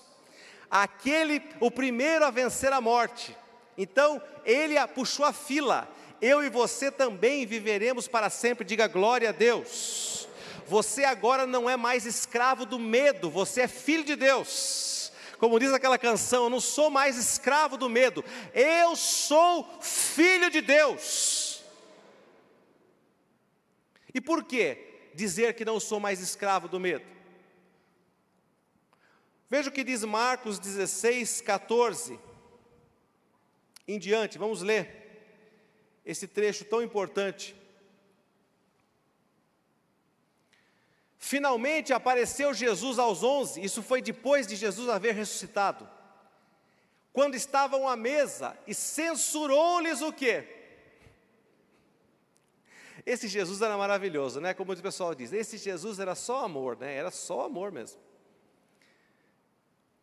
Aquele, 0.71 1.43
o 1.59 1.69
primeiro 1.69 2.23
a 2.23 2.31
vencer 2.31 2.71
a 2.71 2.79
morte. 2.79 3.35
Então, 3.77 4.21
ele 4.45 4.75
puxou 4.95 5.25
a 5.25 5.33
fila. 5.33 5.85
Eu 6.21 6.41
e 6.41 6.49
você 6.49 6.89
também 6.89 7.45
viveremos 7.45 8.07
para 8.07 8.29
sempre. 8.29 8.63
Diga 8.63 8.87
glória 8.87 9.27
a 9.27 9.33
Deus. 9.33 10.29
Você 10.65 11.03
agora 11.03 11.45
não 11.45 11.69
é 11.69 11.75
mais 11.75 12.05
escravo 12.05 12.65
do 12.65 12.79
medo, 12.79 13.29
você 13.29 13.63
é 13.63 13.67
filho 13.67 14.05
de 14.05 14.15
Deus 14.15 14.96
como 15.37 15.59
diz 15.59 15.71
aquela 15.71 15.97
canção, 15.97 16.45
eu 16.45 16.49
não 16.49 16.59
sou 16.59 16.89
mais 16.89 17.17
escravo 17.17 17.77
do 17.77 17.89
medo, 17.89 18.23
eu 18.53 18.95
sou 18.95 19.79
filho 19.81 20.49
de 20.49 20.61
Deus. 20.61 21.63
E 24.13 24.21
por 24.21 24.43
que 24.43 25.11
dizer 25.13 25.53
que 25.53 25.65
não 25.65 25.79
sou 25.79 25.99
mais 25.99 26.19
escravo 26.19 26.67
do 26.67 26.79
medo? 26.79 27.05
Veja 29.49 29.69
o 29.69 29.71
que 29.71 29.83
diz 29.83 30.03
Marcos 30.03 30.59
16, 30.59 31.41
14 31.41 32.19
em 33.87 33.97
diante, 33.97 34.37
vamos 34.37 34.61
ler 34.61 35.07
esse 36.05 36.27
trecho 36.27 36.65
tão 36.65 36.81
importante. 36.81 37.55
Finalmente 41.17 41.93
apareceu 41.93 42.53
Jesus 42.53 42.99
aos 42.99 43.23
onze, 43.23 43.61
isso 43.63 43.81
foi 43.81 44.01
depois 44.01 44.45
de 44.45 44.55
Jesus 44.55 44.87
haver 44.87 45.15
ressuscitado. 45.15 45.89
Quando 47.11 47.35
estavam 47.35 47.87
à 47.87 47.95
mesa 47.95 48.57
e 48.67 48.73
censurou-lhes 48.75 50.01
o 50.01 50.13
quê? 50.13 50.47
Esse 53.03 53.27
Jesus 53.27 53.61
era 53.61 53.75
maravilhoso, 53.77 54.39
né? 54.39 54.53
Como 54.53 54.73
o 54.73 54.77
pessoal 54.77 55.15
diz, 55.15 55.33
esse 55.33 55.57
Jesus 55.57 55.97
era 55.97 56.13
só 56.13 56.43
amor, 56.43 56.77
né? 56.77 56.93
Era 56.93 57.09
só 57.09 57.45
amor 57.45 57.71
mesmo. 57.71 57.99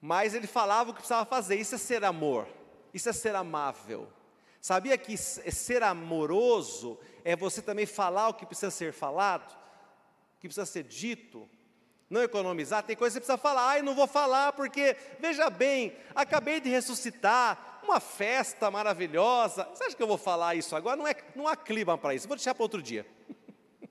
Mas 0.00 0.35
ele 0.35 0.46
falava 0.46 0.90
o 0.90 0.92
que 0.92 1.00
precisava 1.00 1.24
fazer, 1.24 1.57
isso 1.57 1.74
é 1.74 1.79
ser 1.79 2.03
amor, 2.05 2.48
isso 2.92 3.09
é 3.09 3.12
ser 3.12 3.35
amável. 3.37 4.09
Sabia 4.61 4.98
que 4.98 5.16
ser 5.16 5.83
amoroso 5.83 6.98
é 7.22 7.37
você 7.37 7.62
também 7.62 7.87
falar 7.87 8.29
o 8.29 8.35
que 8.35 8.46
precisa 8.46 8.70
ser 8.70 8.92
falado? 8.92 9.63
Que 10.44 10.48
precisa 10.48 10.66
ser 10.66 10.83
dito, 10.83 11.48
não 12.11 12.22
economizar, 12.22 12.83
tem 12.83 12.94
coisa 12.94 13.18
que 13.18 13.24
você 13.24 13.33
precisa 13.33 13.38
falar, 13.38 13.66
ai, 13.66 13.83
não 13.83 13.94
vou 13.94 14.07
falar 14.07 14.52
porque, 14.52 14.94
veja 15.18 15.48
bem, 15.48 15.96
acabei 16.14 16.61
de 16.61 16.68
ressuscitar, 16.68 17.80
uma 17.83 17.98
festa 17.98 18.70
maravilhosa, 18.70 19.64
você 19.74 19.85
acha 19.85 19.96
que 19.96 20.02
eu 20.02 20.07
vou 20.07 20.18
falar 20.18 20.54
isso 20.54 20.76
agora? 20.76 20.96
Não, 20.96 21.07
é, 21.07 21.14
não 21.35 21.48
há 21.48 21.57
clima 21.57 21.96
para 21.96 22.14
isso, 22.14 22.28
vou 22.28 22.37
deixar 22.37 22.54
para 22.54 22.62
outro 22.62 22.83
dia. 22.83 23.07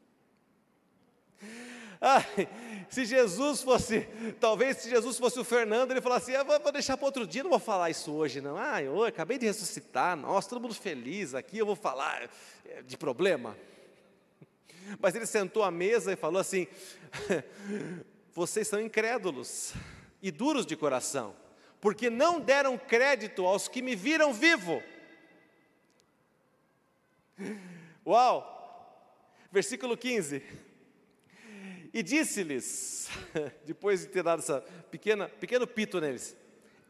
ai, 2.00 2.48
se 2.88 3.04
Jesus 3.04 3.63
fosse, 3.63 4.08
talvez 4.39 4.78
se 4.78 4.92
Jesus 4.92 5.18
fosse 5.18 5.39
o 5.39 5.44
Fernando, 5.44 5.89
ele 5.89 6.02
falasse 6.02 6.36
assim, 6.36 6.46
vou, 6.46 6.72
deixar 6.72 6.98
para 6.98 7.06
outro 7.06 7.26
dia, 7.26 7.42
não 7.42 7.50
vou 7.50 7.60
falar 7.60 7.89
isso 7.89 8.12
hoje 8.12 8.42
não, 8.42 8.58
ah, 8.58 8.80
eu 8.80 9.04
acabei 9.04 9.39
de 9.39 9.48
ressuscitar, 9.48 10.16
nossa, 10.16 10.50
todo 10.50 10.62
mundo 10.62 10.76
feliz 10.76 11.34
aqui, 11.34 11.58
eu 11.58 11.66
vou 11.66 11.76
falar 11.76 12.30
de 12.86 12.96
problema, 12.96 13.58
mas 15.00 15.15
ele 15.15 15.26
sentou 15.26 15.63
à 15.63 15.72
mesa 15.72 16.13
e 16.13 16.15
falou 16.15 16.39
assim: 16.39 16.67
Vocês 18.34 18.67
são 18.67 18.80
incrédulos 18.80 19.74
e 20.22 20.32
duros 20.32 20.65
de 20.65 20.76
coração, 20.76 21.36
porque 21.80 22.10
não 22.10 22.39
deram 22.39 22.78
crédito 22.78 23.46
aos 23.46 23.67
que 23.67 23.82
me 23.82 23.96
viram 23.96 24.34
vivo. 24.34 24.82
Uau! 28.06 28.50
Versículo 29.52 29.96
15. 29.96 30.41
E 31.93 32.02
disse-lhes, 32.02 33.08
depois 33.65 34.02
de 34.02 34.08
ter 34.08 34.24
dado 34.24 34.39
essa 34.39 34.62
pequena, 34.89 35.30
pequeno 35.30 35.67
pito 35.67 36.02
neles: 36.02 36.36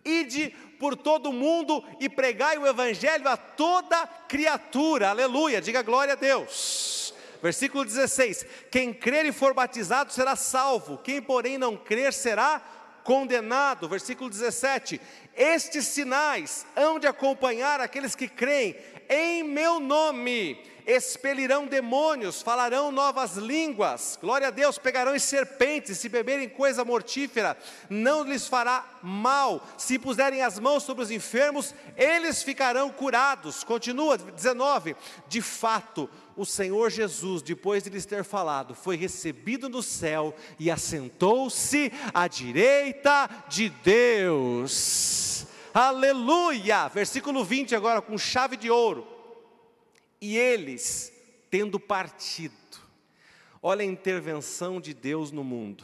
Ide 0.05 0.49
por 0.79 0.95
todo 0.95 1.29
o 1.29 1.33
mundo 1.33 1.83
e 1.99 2.07
pregai 2.09 2.57
o 2.57 2.65
evangelho 2.65 3.27
a 3.27 3.35
toda 3.35 4.07
criatura. 4.07 5.09
Aleluia! 5.09 5.61
Diga 5.61 5.81
glória 5.81 6.13
a 6.13 6.17
Deus. 6.17 7.12
Versículo 7.43 7.83
16: 7.83 8.45
Quem 8.71 8.93
crer 8.93 9.25
e 9.25 9.33
for 9.33 9.53
batizado 9.53 10.13
será 10.13 10.33
salvo, 10.33 10.97
quem, 10.99 11.21
porém, 11.21 11.57
não 11.57 11.75
crer 11.75 12.13
será 12.13 12.61
condenado. 13.03 13.89
Versículo 13.89 14.29
17: 14.29 15.01
Estes 15.35 15.87
sinais 15.87 16.65
hão 16.73 16.97
de 16.97 17.05
acompanhar 17.05 17.81
aqueles 17.81 18.15
que 18.15 18.29
creem 18.29 18.77
em 19.09 19.43
meu 19.43 19.81
nome 19.81 20.57
expelirão 20.85 21.65
demônios, 21.65 22.41
falarão 22.41 22.91
novas 22.91 23.35
línguas, 23.35 24.17
glória 24.21 24.47
a 24.47 24.51
Deus, 24.51 24.77
pegarão 24.77 25.17
serpentes, 25.17 25.97
se 25.97 26.09
beberem 26.09 26.49
coisa 26.49 26.83
mortífera, 26.83 27.57
não 27.89 28.23
lhes 28.23 28.47
fará 28.47 28.85
mal, 29.01 29.65
se 29.77 29.97
puserem 29.99 30.41
as 30.41 30.59
mãos 30.59 30.83
sobre 30.83 31.03
os 31.03 31.11
enfermos, 31.11 31.73
eles 31.95 32.43
ficarão 32.43 32.89
curados. 32.89 33.63
Continua 33.63 34.17
19: 34.17 34.95
De 35.27 35.41
fato, 35.41 36.09
o 36.35 36.45
Senhor 36.45 36.89
Jesus, 36.89 37.41
depois 37.41 37.83
de 37.83 37.89
lhes 37.89 38.05
ter 38.05 38.23
falado, 38.23 38.73
foi 38.73 38.95
recebido 38.95 39.69
no 39.69 39.83
céu 39.83 40.35
e 40.59 40.71
assentou-se 40.71 41.91
à 42.13 42.27
direita 42.27 43.29
de 43.47 43.69
Deus. 43.69 45.45
Aleluia! 45.73 46.87
Versículo 46.87 47.43
20 47.43 47.75
agora 47.75 48.01
com 48.01 48.17
chave 48.17 48.55
de 48.57 48.69
ouro. 48.69 49.12
E 50.25 50.37
eles, 50.37 51.11
tendo 51.51 51.77
partido, 51.77 52.55
olha 53.61 53.81
a 53.81 53.85
intervenção 53.85 54.79
de 54.79 54.93
Deus 54.93 55.33
no 55.33 55.43
mundo, 55.43 55.83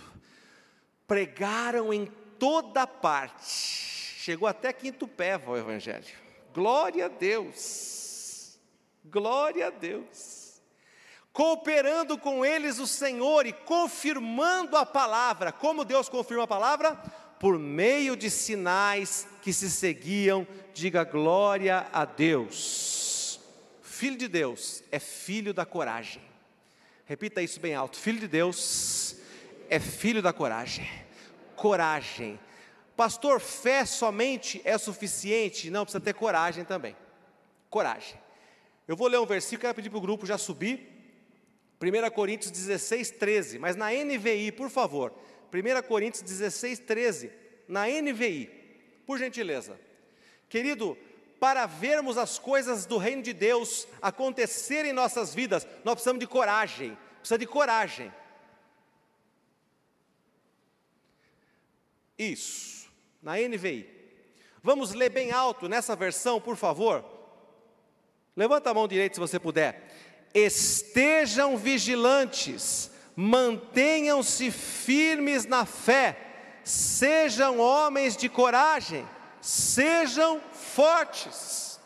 pregaram 1.05 1.93
em 1.93 2.05
toda 2.39 2.87
parte, 2.87 3.43
chegou 3.43 4.47
até 4.47 4.71
quinto 4.71 5.09
pé 5.09 5.37
o 5.45 5.57
Evangelho, 5.57 6.07
glória 6.53 7.07
a 7.07 7.09
Deus. 7.09 8.57
Glória 9.03 9.67
a 9.67 9.69
Deus. 9.71 10.61
Cooperando 11.33 12.17
com 12.17 12.45
eles 12.45 12.79
o 12.79 12.87
Senhor 12.87 13.45
e 13.45 13.51
confirmando 13.51 14.77
a 14.77 14.85
palavra. 14.85 15.51
Como 15.51 15.83
Deus 15.83 16.07
confirma 16.07 16.45
a 16.45 16.47
palavra? 16.47 16.95
Por 17.41 17.59
meio 17.59 18.15
de 18.15 18.29
sinais 18.29 19.27
que 19.41 19.51
se 19.51 19.69
seguiam. 19.69 20.47
Diga 20.73 21.03
glória 21.03 21.87
a 21.91 22.05
Deus. 22.05 22.98
Filho 23.99 24.15
de 24.15 24.29
Deus 24.29 24.81
é 24.93 24.97
filho 24.97 25.53
da 25.53 25.65
coragem. 25.65 26.21
Repita 27.05 27.41
isso 27.41 27.59
bem 27.59 27.75
alto. 27.75 27.97
Filho 27.97 28.17
de 28.17 28.29
Deus 28.29 29.17
é 29.69 29.77
filho 29.77 30.21
da 30.21 30.31
coragem. 30.31 30.89
Coragem. 31.53 32.39
Pastor, 32.95 33.41
fé 33.41 33.83
somente 33.83 34.61
é 34.63 34.77
suficiente? 34.77 35.69
Não, 35.69 35.83
precisa 35.83 35.99
ter 35.99 36.13
coragem 36.13 36.63
também. 36.63 36.95
Coragem. 37.69 38.17
Eu 38.87 38.95
vou 38.95 39.09
ler 39.09 39.19
um 39.19 39.25
versículo, 39.25 39.63
quero 39.63 39.75
pedir 39.75 39.89
para 39.89 39.97
o 39.97 40.01
grupo 40.01 40.25
já 40.25 40.37
subir. 40.37 40.79
1 41.81 42.09
Coríntios 42.11 42.51
16, 42.51 43.11
13. 43.11 43.59
Mas 43.59 43.75
na 43.75 43.91
NVI, 43.91 44.53
por 44.53 44.69
favor. 44.69 45.13
1 45.53 45.85
Coríntios 45.85 46.23
16, 46.23 46.79
13. 46.79 47.31
Na 47.67 47.85
NVI, 47.85 48.49
por 49.05 49.19
gentileza. 49.19 49.77
Querido, 50.47 50.97
para 51.39 51.65
vermos 51.65 52.17
as 52.17 52.37
coisas 52.37 52.85
do 52.85 52.97
reino 52.97 53.21
de 53.21 53.33
Deus 53.33 53.87
acontecer 54.01 54.85
em 54.85 54.93
nossas 54.93 55.33
vidas, 55.33 55.65
nós 55.83 55.95
precisamos 55.95 56.19
de 56.19 56.27
coragem. 56.27 56.97
Precisa 57.19 57.37
de 57.37 57.45
coragem. 57.45 58.13
Isso, 62.17 62.89
na 63.21 63.37
NVI. 63.37 63.89
Vamos 64.61 64.93
ler 64.93 65.09
bem 65.09 65.31
alto 65.31 65.69
nessa 65.69 65.95
versão, 65.95 66.41
por 66.41 66.57
favor. 66.57 67.05
Levanta 68.35 68.69
a 68.69 68.73
mão 68.73 68.87
direita 68.87 69.15
se 69.15 69.19
você 69.19 69.39
puder. 69.39 69.89
Estejam 70.33 71.57
vigilantes, 71.57 72.91
mantenham-se 73.15 74.51
firmes 74.51 75.45
na 75.45 75.65
fé, 75.65 76.17
sejam 76.63 77.59
homens 77.59 78.15
de 78.15 78.27
coragem, 78.27 79.07
sejam 79.41 80.41
fortes. 80.51 81.79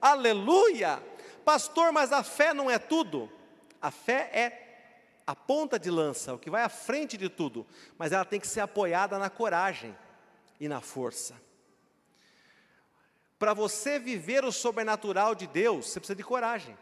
Aleluia! 0.00 1.02
Pastor, 1.44 1.92
mas 1.92 2.12
a 2.12 2.22
fé 2.22 2.54
não 2.54 2.70
é 2.70 2.78
tudo. 2.78 3.30
A 3.80 3.90
fé 3.90 4.30
é 4.32 4.60
a 5.26 5.34
ponta 5.34 5.78
de 5.78 5.90
lança, 5.90 6.34
o 6.34 6.38
que 6.38 6.50
vai 6.50 6.62
à 6.62 6.68
frente 6.68 7.16
de 7.16 7.28
tudo, 7.28 7.66
mas 7.96 8.12
ela 8.12 8.24
tem 8.24 8.40
que 8.40 8.48
ser 8.48 8.60
apoiada 8.60 9.18
na 9.18 9.30
coragem 9.30 9.96
e 10.58 10.68
na 10.68 10.80
força. 10.80 11.40
Para 13.38 13.54
você 13.54 13.98
viver 13.98 14.44
o 14.44 14.52
sobrenatural 14.52 15.34
de 15.34 15.46
Deus, 15.46 15.88
você 15.88 16.00
precisa 16.00 16.16
de 16.16 16.24
coragem. 16.24 16.76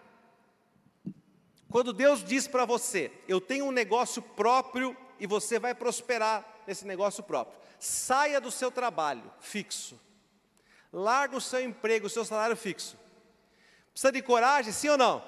Quando 1.70 1.92
Deus 1.92 2.24
diz 2.24 2.48
para 2.48 2.64
você, 2.64 3.12
eu 3.28 3.40
tenho 3.40 3.66
um 3.66 3.70
negócio 3.70 4.22
próprio 4.22 4.96
e 5.20 5.26
você 5.26 5.58
vai 5.58 5.74
prosperar 5.74 6.62
nesse 6.66 6.86
negócio 6.86 7.22
próprio, 7.22 7.60
saia 7.78 8.40
do 8.40 8.50
seu 8.50 8.70
trabalho 8.70 9.30
fixo, 9.40 9.98
larga 10.92 11.36
o 11.36 11.40
seu 11.40 11.60
emprego, 11.60 12.06
o 12.06 12.10
seu 12.10 12.24
salário 12.24 12.56
fixo. 12.56 12.98
Precisa 13.92 14.12
de 14.12 14.22
coragem, 14.22 14.72
sim 14.72 14.88
ou 14.88 14.98
não? 14.98 15.22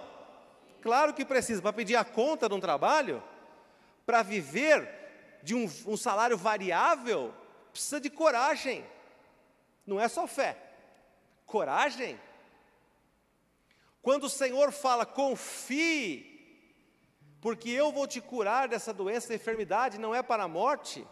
Claro 0.81 1.13
que 1.13 1.25
precisa, 1.25 1.61
para 1.61 1.73
pedir 1.73 1.97
a 1.97 2.05
conta 2.05 2.49
de 2.49 2.55
um 2.55 2.61
trabalho, 2.61 3.23
para 4.07 4.23
viver 4.23 5.41
de 5.43 5.55
um, 5.55 5.65
um 5.87 5.97
salário 5.97 6.37
variável, 6.37 7.35
precisa 7.73 8.01
de 8.01 8.11
coragem, 8.11 8.85
não 9.87 10.01
é 10.01 10.09
só 10.09 10.27
fé, 10.27 10.57
coragem. 11.47 12.19
Quando 14.03 14.25
o 14.25 14.31
Senhor 14.31 14.73
fala, 14.73 15.05
confie, 15.05 16.27
porque 17.41 17.71
eu 17.71 17.93
vou 17.93 18.07
te 18.07 18.21
curar 18.21 18.69
dessa 18.69 18.93
doença, 18.93 19.33
e 19.33 19.37
enfermidade, 19.37 19.99
não 19.99 20.15
é 20.15 20.23
para 20.23 20.45
a 20.45 20.49
morte, 20.49 21.07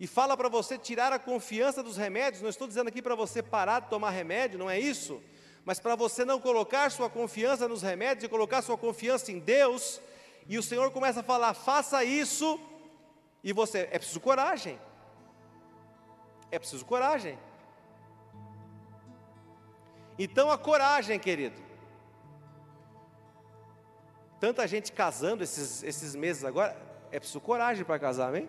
e 0.00 0.06
fala 0.06 0.36
para 0.36 0.48
você 0.48 0.78
tirar 0.78 1.12
a 1.12 1.18
confiança 1.18 1.82
dos 1.82 1.96
remédios, 1.96 2.42
não 2.42 2.48
estou 2.48 2.68
dizendo 2.68 2.88
aqui 2.88 3.02
para 3.02 3.14
você 3.14 3.42
parar 3.42 3.80
de 3.80 3.88
tomar 3.88 4.10
remédio, 4.10 4.58
não 4.58 4.70
é 4.70 4.78
isso, 4.78 5.20
mas 5.64 5.80
para 5.80 5.96
você 5.96 6.24
não 6.24 6.40
colocar 6.40 6.90
sua 6.90 7.10
confiança 7.10 7.66
nos 7.66 7.82
remédios 7.82 8.24
e 8.24 8.28
colocar 8.28 8.62
sua 8.62 8.78
confiança 8.78 9.32
em 9.32 9.40
Deus, 9.40 10.00
e 10.46 10.56
o 10.56 10.62
Senhor 10.62 10.90
começa 10.92 11.20
a 11.20 11.22
falar: 11.22 11.52
faça 11.52 12.04
isso, 12.04 12.60
e 13.42 13.52
você, 13.52 13.88
é 13.90 13.98
preciso 13.98 14.20
coragem, 14.20 14.78
é 16.50 16.58
preciso 16.58 16.84
coragem. 16.84 17.38
Então 20.18 20.50
a 20.50 20.58
coragem, 20.58 21.18
querido. 21.18 21.60
Tanta 24.40 24.66
gente 24.68 24.92
casando 24.92 25.42
esses, 25.42 25.82
esses 25.82 26.14
meses 26.14 26.44
agora, 26.44 26.76
é 27.10 27.18
preciso 27.18 27.40
coragem 27.40 27.84
para 27.84 27.98
casar, 27.98 28.28
amém? 28.28 28.48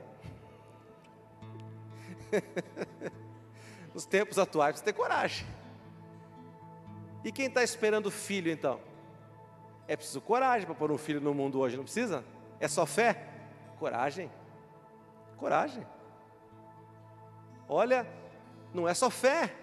Nos 3.94 4.06
tempos 4.06 4.38
atuais, 4.38 4.74
precisa 4.74 4.86
ter 4.86 4.94
coragem. 4.94 5.48
E 7.24 7.32
quem 7.32 7.48
está 7.48 7.64
esperando 7.64 8.10
filho 8.10 8.52
então? 8.52 8.80
É 9.88 9.96
preciso 9.96 10.22
coragem 10.22 10.66
para 10.66 10.76
pôr 10.76 10.92
um 10.92 10.98
filho 10.98 11.20
no 11.20 11.34
mundo 11.34 11.60
hoje, 11.60 11.76
não 11.76 11.84
precisa? 11.84 12.24
É 12.60 12.68
só 12.68 12.86
fé? 12.86 13.28
Coragem. 13.80 14.32
Coragem. 15.38 15.86
Olha, 17.68 18.08
não 18.74 18.88
é 18.88 18.94
só 18.94 19.10
fé. 19.10 19.54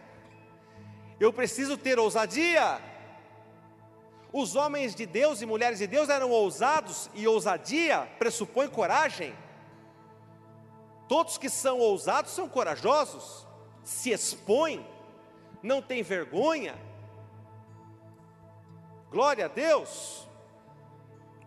Eu 1.18 1.32
preciso 1.32 1.76
ter 1.76 1.98
ousadia. 1.98 2.80
Os 4.32 4.54
homens 4.54 4.94
de 4.94 5.06
Deus 5.06 5.40
e 5.40 5.46
mulheres 5.46 5.78
de 5.78 5.86
Deus 5.86 6.08
eram 6.08 6.30
ousados 6.30 7.10
e 7.14 7.26
ousadia 7.26 8.08
pressupõe 8.18 8.68
coragem. 8.68 9.34
Todos 11.08 11.38
que 11.38 11.48
são 11.48 11.78
ousados 11.78 12.32
são 12.32 12.48
corajosos, 12.48 13.46
se 13.82 14.10
expõem, 14.10 14.86
não 15.62 15.80
têm 15.80 16.02
vergonha, 16.02 16.76
Glória 19.10 19.46
a 19.46 19.48
Deus. 19.48 20.28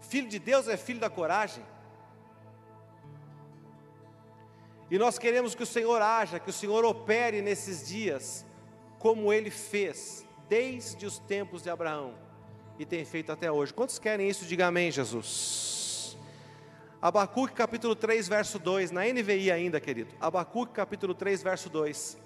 Filho 0.01 0.27
de 0.27 0.39
Deus 0.39 0.67
é 0.67 0.77
filho 0.77 0.99
da 0.99 1.09
coragem. 1.09 1.63
E 4.89 4.97
nós 4.97 5.19
queremos 5.19 5.53
que 5.53 5.61
o 5.61 5.67
Senhor 5.67 6.01
haja, 6.01 6.39
que 6.39 6.49
o 6.49 6.53
Senhor 6.53 6.83
opere 6.83 7.43
nesses 7.43 7.87
dias, 7.87 8.43
como 8.97 9.31
ele 9.31 9.51
fez 9.51 10.25
desde 10.47 11.05
os 11.05 11.19
tempos 11.19 11.61
de 11.61 11.69
Abraão 11.69 12.15
e 12.79 12.85
tem 12.87 13.05
feito 13.05 13.31
até 13.31 13.51
hoje. 13.51 13.71
Quantos 13.71 13.99
querem 13.99 14.27
isso? 14.27 14.45
Diga 14.45 14.65
amém, 14.65 14.89
Jesus. 14.89 15.78
Abacuque 17.01 17.53
capítulo 17.53 17.95
3, 17.95 18.27
verso 18.27 18.59
2, 18.59 18.91
na 18.91 19.05
NVI 19.05 19.51
ainda, 19.51 19.79
querido. 19.79 20.13
Abacuque 20.19 20.73
capítulo 20.73 21.13
3, 21.13 21.41
verso 21.41 21.69
2. 21.69 22.17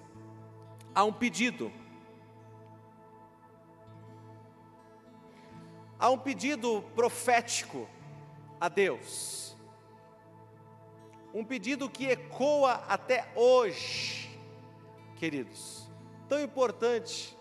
Há 0.92 1.04
um 1.04 1.12
pedido 1.12 1.70
há 5.98 6.10
um 6.10 6.18
pedido 6.18 6.82
profético 6.94 7.88
a 8.60 8.68
Deus, 8.68 9.56
um 11.32 11.44
pedido 11.44 11.88
que 11.88 12.06
ecoa 12.06 12.84
até 12.88 13.32
hoje, 13.34 14.38
queridos, 15.16 15.88
tão 16.28 16.42
importante, 16.42 17.34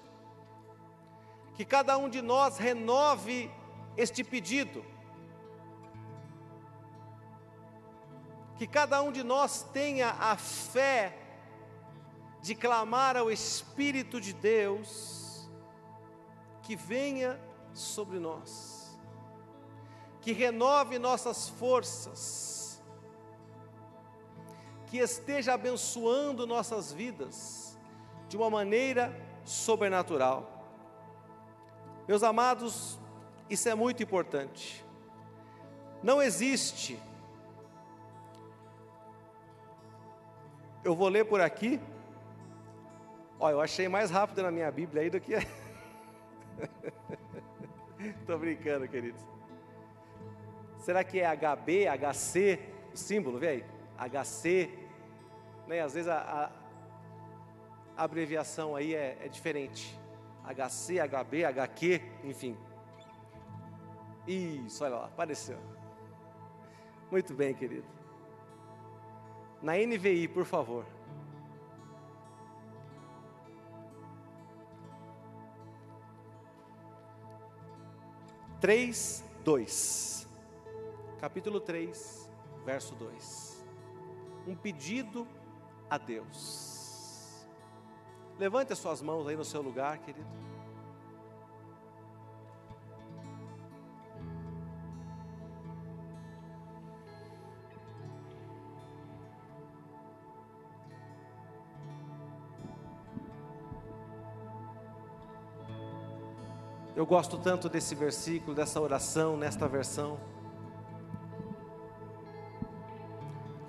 que 1.56 1.66
cada 1.66 1.98
um 1.98 2.08
de 2.08 2.22
nós 2.22 2.58
renove 2.58 3.52
este 3.98 4.24
pedido, 4.24 4.86
que 8.64 8.68
cada 8.68 9.04
um 9.04 9.12
de 9.12 9.24
nós 9.24 9.62
tenha 9.74 10.12
a 10.12 10.38
fé 10.38 11.18
de 12.42 12.56
clamar 12.56 13.18
ao 13.18 13.30
Espírito 13.30 14.22
de 14.22 14.32
Deus, 14.32 15.50
que 16.62 16.74
venha 16.74 17.38
sobre 17.74 18.20
nós, 18.20 18.98
que 20.22 20.32
renove 20.32 20.98
nossas 20.98 21.50
forças, 21.50 22.82
que 24.88 25.00
esteja 25.00 25.56
abençoando 25.56 26.48
nossas 26.48 26.90
vidas 26.90 27.78
de 28.30 28.38
uma 28.38 28.50
maneira 28.50 29.14
sobrenatural. 29.44 30.66
Meus 32.08 32.24
amados, 32.24 32.98
isso 33.50 33.68
é 33.68 33.76
muito 33.76 34.02
importante. 34.02 34.86
Não 36.02 36.22
existe, 36.22 36.98
eu 40.84 40.96
vou 40.96 41.08
ler 41.08 41.26
por 41.26 41.40
aqui, 41.40 41.80
olha, 43.40 43.54
eu 43.54 43.62
achei 43.62 43.88
mais 43.88 44.12
rápido 44.12 44.44
na 44.44 44.52
minha 44.52 44.70
Bíblia 44.72 45.04
aí 45.04 45.10
do 45.10 45.20
que. 45.20 45.34
Estou 48.20 48.38
brincando, 48.38 48.88
queridos. 48.88 49.22
Será 50.80 51.04
que 51.04 51.20
é 51.22 51.36
HB, 51.36 51.88
HC, 51.88 52.60
o 52.94 52.98
símbolo, 52.98 53.40
vê 53.40 53.48
aí? 53.48 53.66
HC, 53.98 54.70
né? 55.68 55.80
Às 55.80 55.94
vezes 55.94 56.10
a, 56.10 56.52
a, 57.96 58.04
abreviação 58.04 58.76
aí 58.76 58.94
é, 58.94 59.18
é 59.22 59.30
diferente. 59.30 59.98
HC, 60.44 61.00
HB, 61.00 61.46
HQ, 61.46 62.02
enfim. 62.26 62.58
Isso, 64.28 64.84
olha 64.84 64.96
lá, 64.96 65.06
apareceu. 65.06 65.58
Muito 67.10 67.34
bem, 67.34 67.54
querido. 67.54 67.86
Na 69.64 69.78
NVI, 69.78 70.28
por 70.28 70.44
favor. 70.44 70.86
Três, 78.60 79.24
dois. 79.42 80.28
Capítulo 81.18 81.62
3, 81.62 82.30
verso 82.66 82.94
2. 82.96 83.66
Um 84.46 84.54
pedido 84.54 85.26
a 85.90 85.98
Deus. 85.98 87.48
Levante 88.38 88.74
as 88.74 88.80
suas 88.80 89.02
mãos 89.02 89.26
aí 89.30 89.38
no 89.38 89.46
seu 89.46 89.62
lugar, 89.62 89.98
querido. 90.00 90.28
Eu 107.04 107.08
gosto 107.08 107.38
tanto 107.38 107.68
desse 107.68 107.94
versículo, 107.96 108.56
dessa 108.56 108.80
oração, 108.80 109.36
nesta 109.36 109.68
versão. 109.68 110.18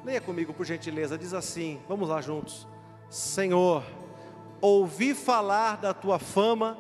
Leia 0.05 0.20
comigo, 0.20 0.55
por 0.55 0.64
gentileza, 0.64 1.18
diz 1.18 1.35
assim: 1.35 1.82
vamos 1.89 2.09
lá 2.09 2.20
juntos. 2.20 2.64
Senhor, 3.11 3.82
ouvi 4.61 5.14
falar 5.14 5.78
da 5.78 5.93
tua 5.93 6.20
fama, 6.20 6.78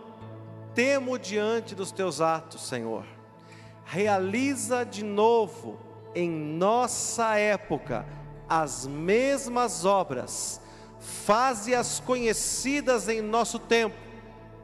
temo 0.76 1.18
diante 1.18 1.74
dos 1.74 1.90
teus 1.90 2.20
atos, 2.20 2.68
Senhor. 2.68 3.04
Realiza 3.84 4.84
de 4.84 5.02
novo 5.02 5.76
em 6.14 6.30
nossa 6.30 7.36
época 7.36 8.06
as 8.48 8.86
mesmas 8.86 9.84
obras, 9.84 10.60
faze-as 11.00 11.98
conhecidas 11.98 13.08
em 13.08 13.20
nosso 13.20 13.58
tempo, 13.58 13.96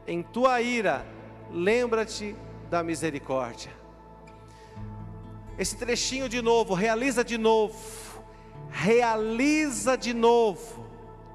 em 0.07 0.23
tua 0.23 0.61
ira, 0.61 1.05
lembra-te 1.53 2.35
da 2.69 2.83
misericórdia. 2.83 3.71
Esse 5.57 5.75
trechinho 5.75 6.27
de 6.27 6.41
novo, 6.41 6.73
realiza 6.73 7.23
de 7.23 7.37
novo, 7.37 7.75
realiza 8.69 9.97
de 9.97 10.13
novo 10.13 10.85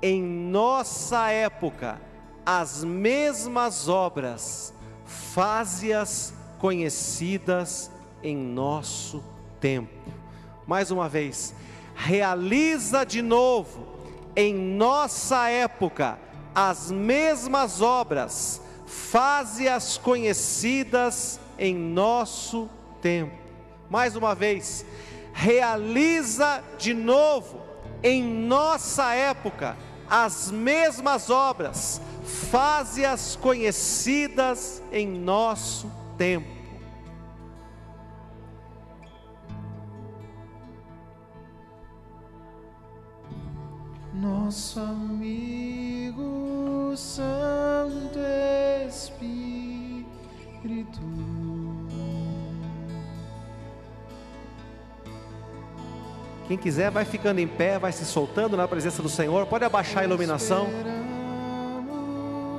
em 0.03 0.23
nossa 0.23 1.31
época 1.31 2.01
as 2.45 2.83
mesmas 2.85 3.89
obras, 3.89 4.73
faze-as 5.05 6.33
conhecidas 6.59 7.91
em 8.23 8.37
nosso 8.37 9.23
tempo. 9.61 9.93
Mais 10.67 10.91
uma 10.91 11.09
vez, 11.09 11.55
realiza 11.95 13.05
de 13.05 13.23
novo 13.23 13.87
em 14.35 14.55
nossa 14.55 15.49
época 15.49 16.19
as 16.55 16.91
mesmas 16.91 17.81
obras, 17.81 18.61
faze-as 18.87 19.99
conhecidas 19.99 21.41
em 21.59 21.74
nosso 21.74 22.70
tempo. 23.03 23.37
Mais 23.91 24.16
uma 24.16 24.34
vez, 24.34 24.87
realiza 25.32 26.62
de 26.78 26.95
novo 26.95 27.61
em 28.03 28.22
nossa 28.22 29.12
época 29.14 29.76
as 30.09 30.51
mesmas 30.51 31.28
obras, 31.30 32.01
faze-as 32.24 33.37
conhecidas 33.37 34.82
em 34.93 35.07
nosso 35.07 35.91
tempo. 36.16 36.57
Nosso 44.14 44.80
amigo 44.80 46.36
Santo 46.97 48.18
Espírito. 48.88 50.07
Quem 56.49 56.57
quiser, 56.57 56.90
vai 56.90 57.05
ficando 57.05 57.40
em 57.40 57.49
pé, 57.49 57.78
vai 57.78 57.90
se 57.92 58.05
soltando 58.05 58.57
na 58.57 58.68
presença 58.68 59.03
do 59.03 59.09
Senhor. 59.09 59.47
Pode 59.47 59.64
abaixar 59.64 60.03
a 60.03 60.07
iluminação. 60.07 60.68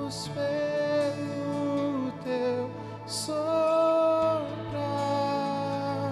Esperamos 0.08 0.28
pelo 0.28 2.12
teu 2.24 2.70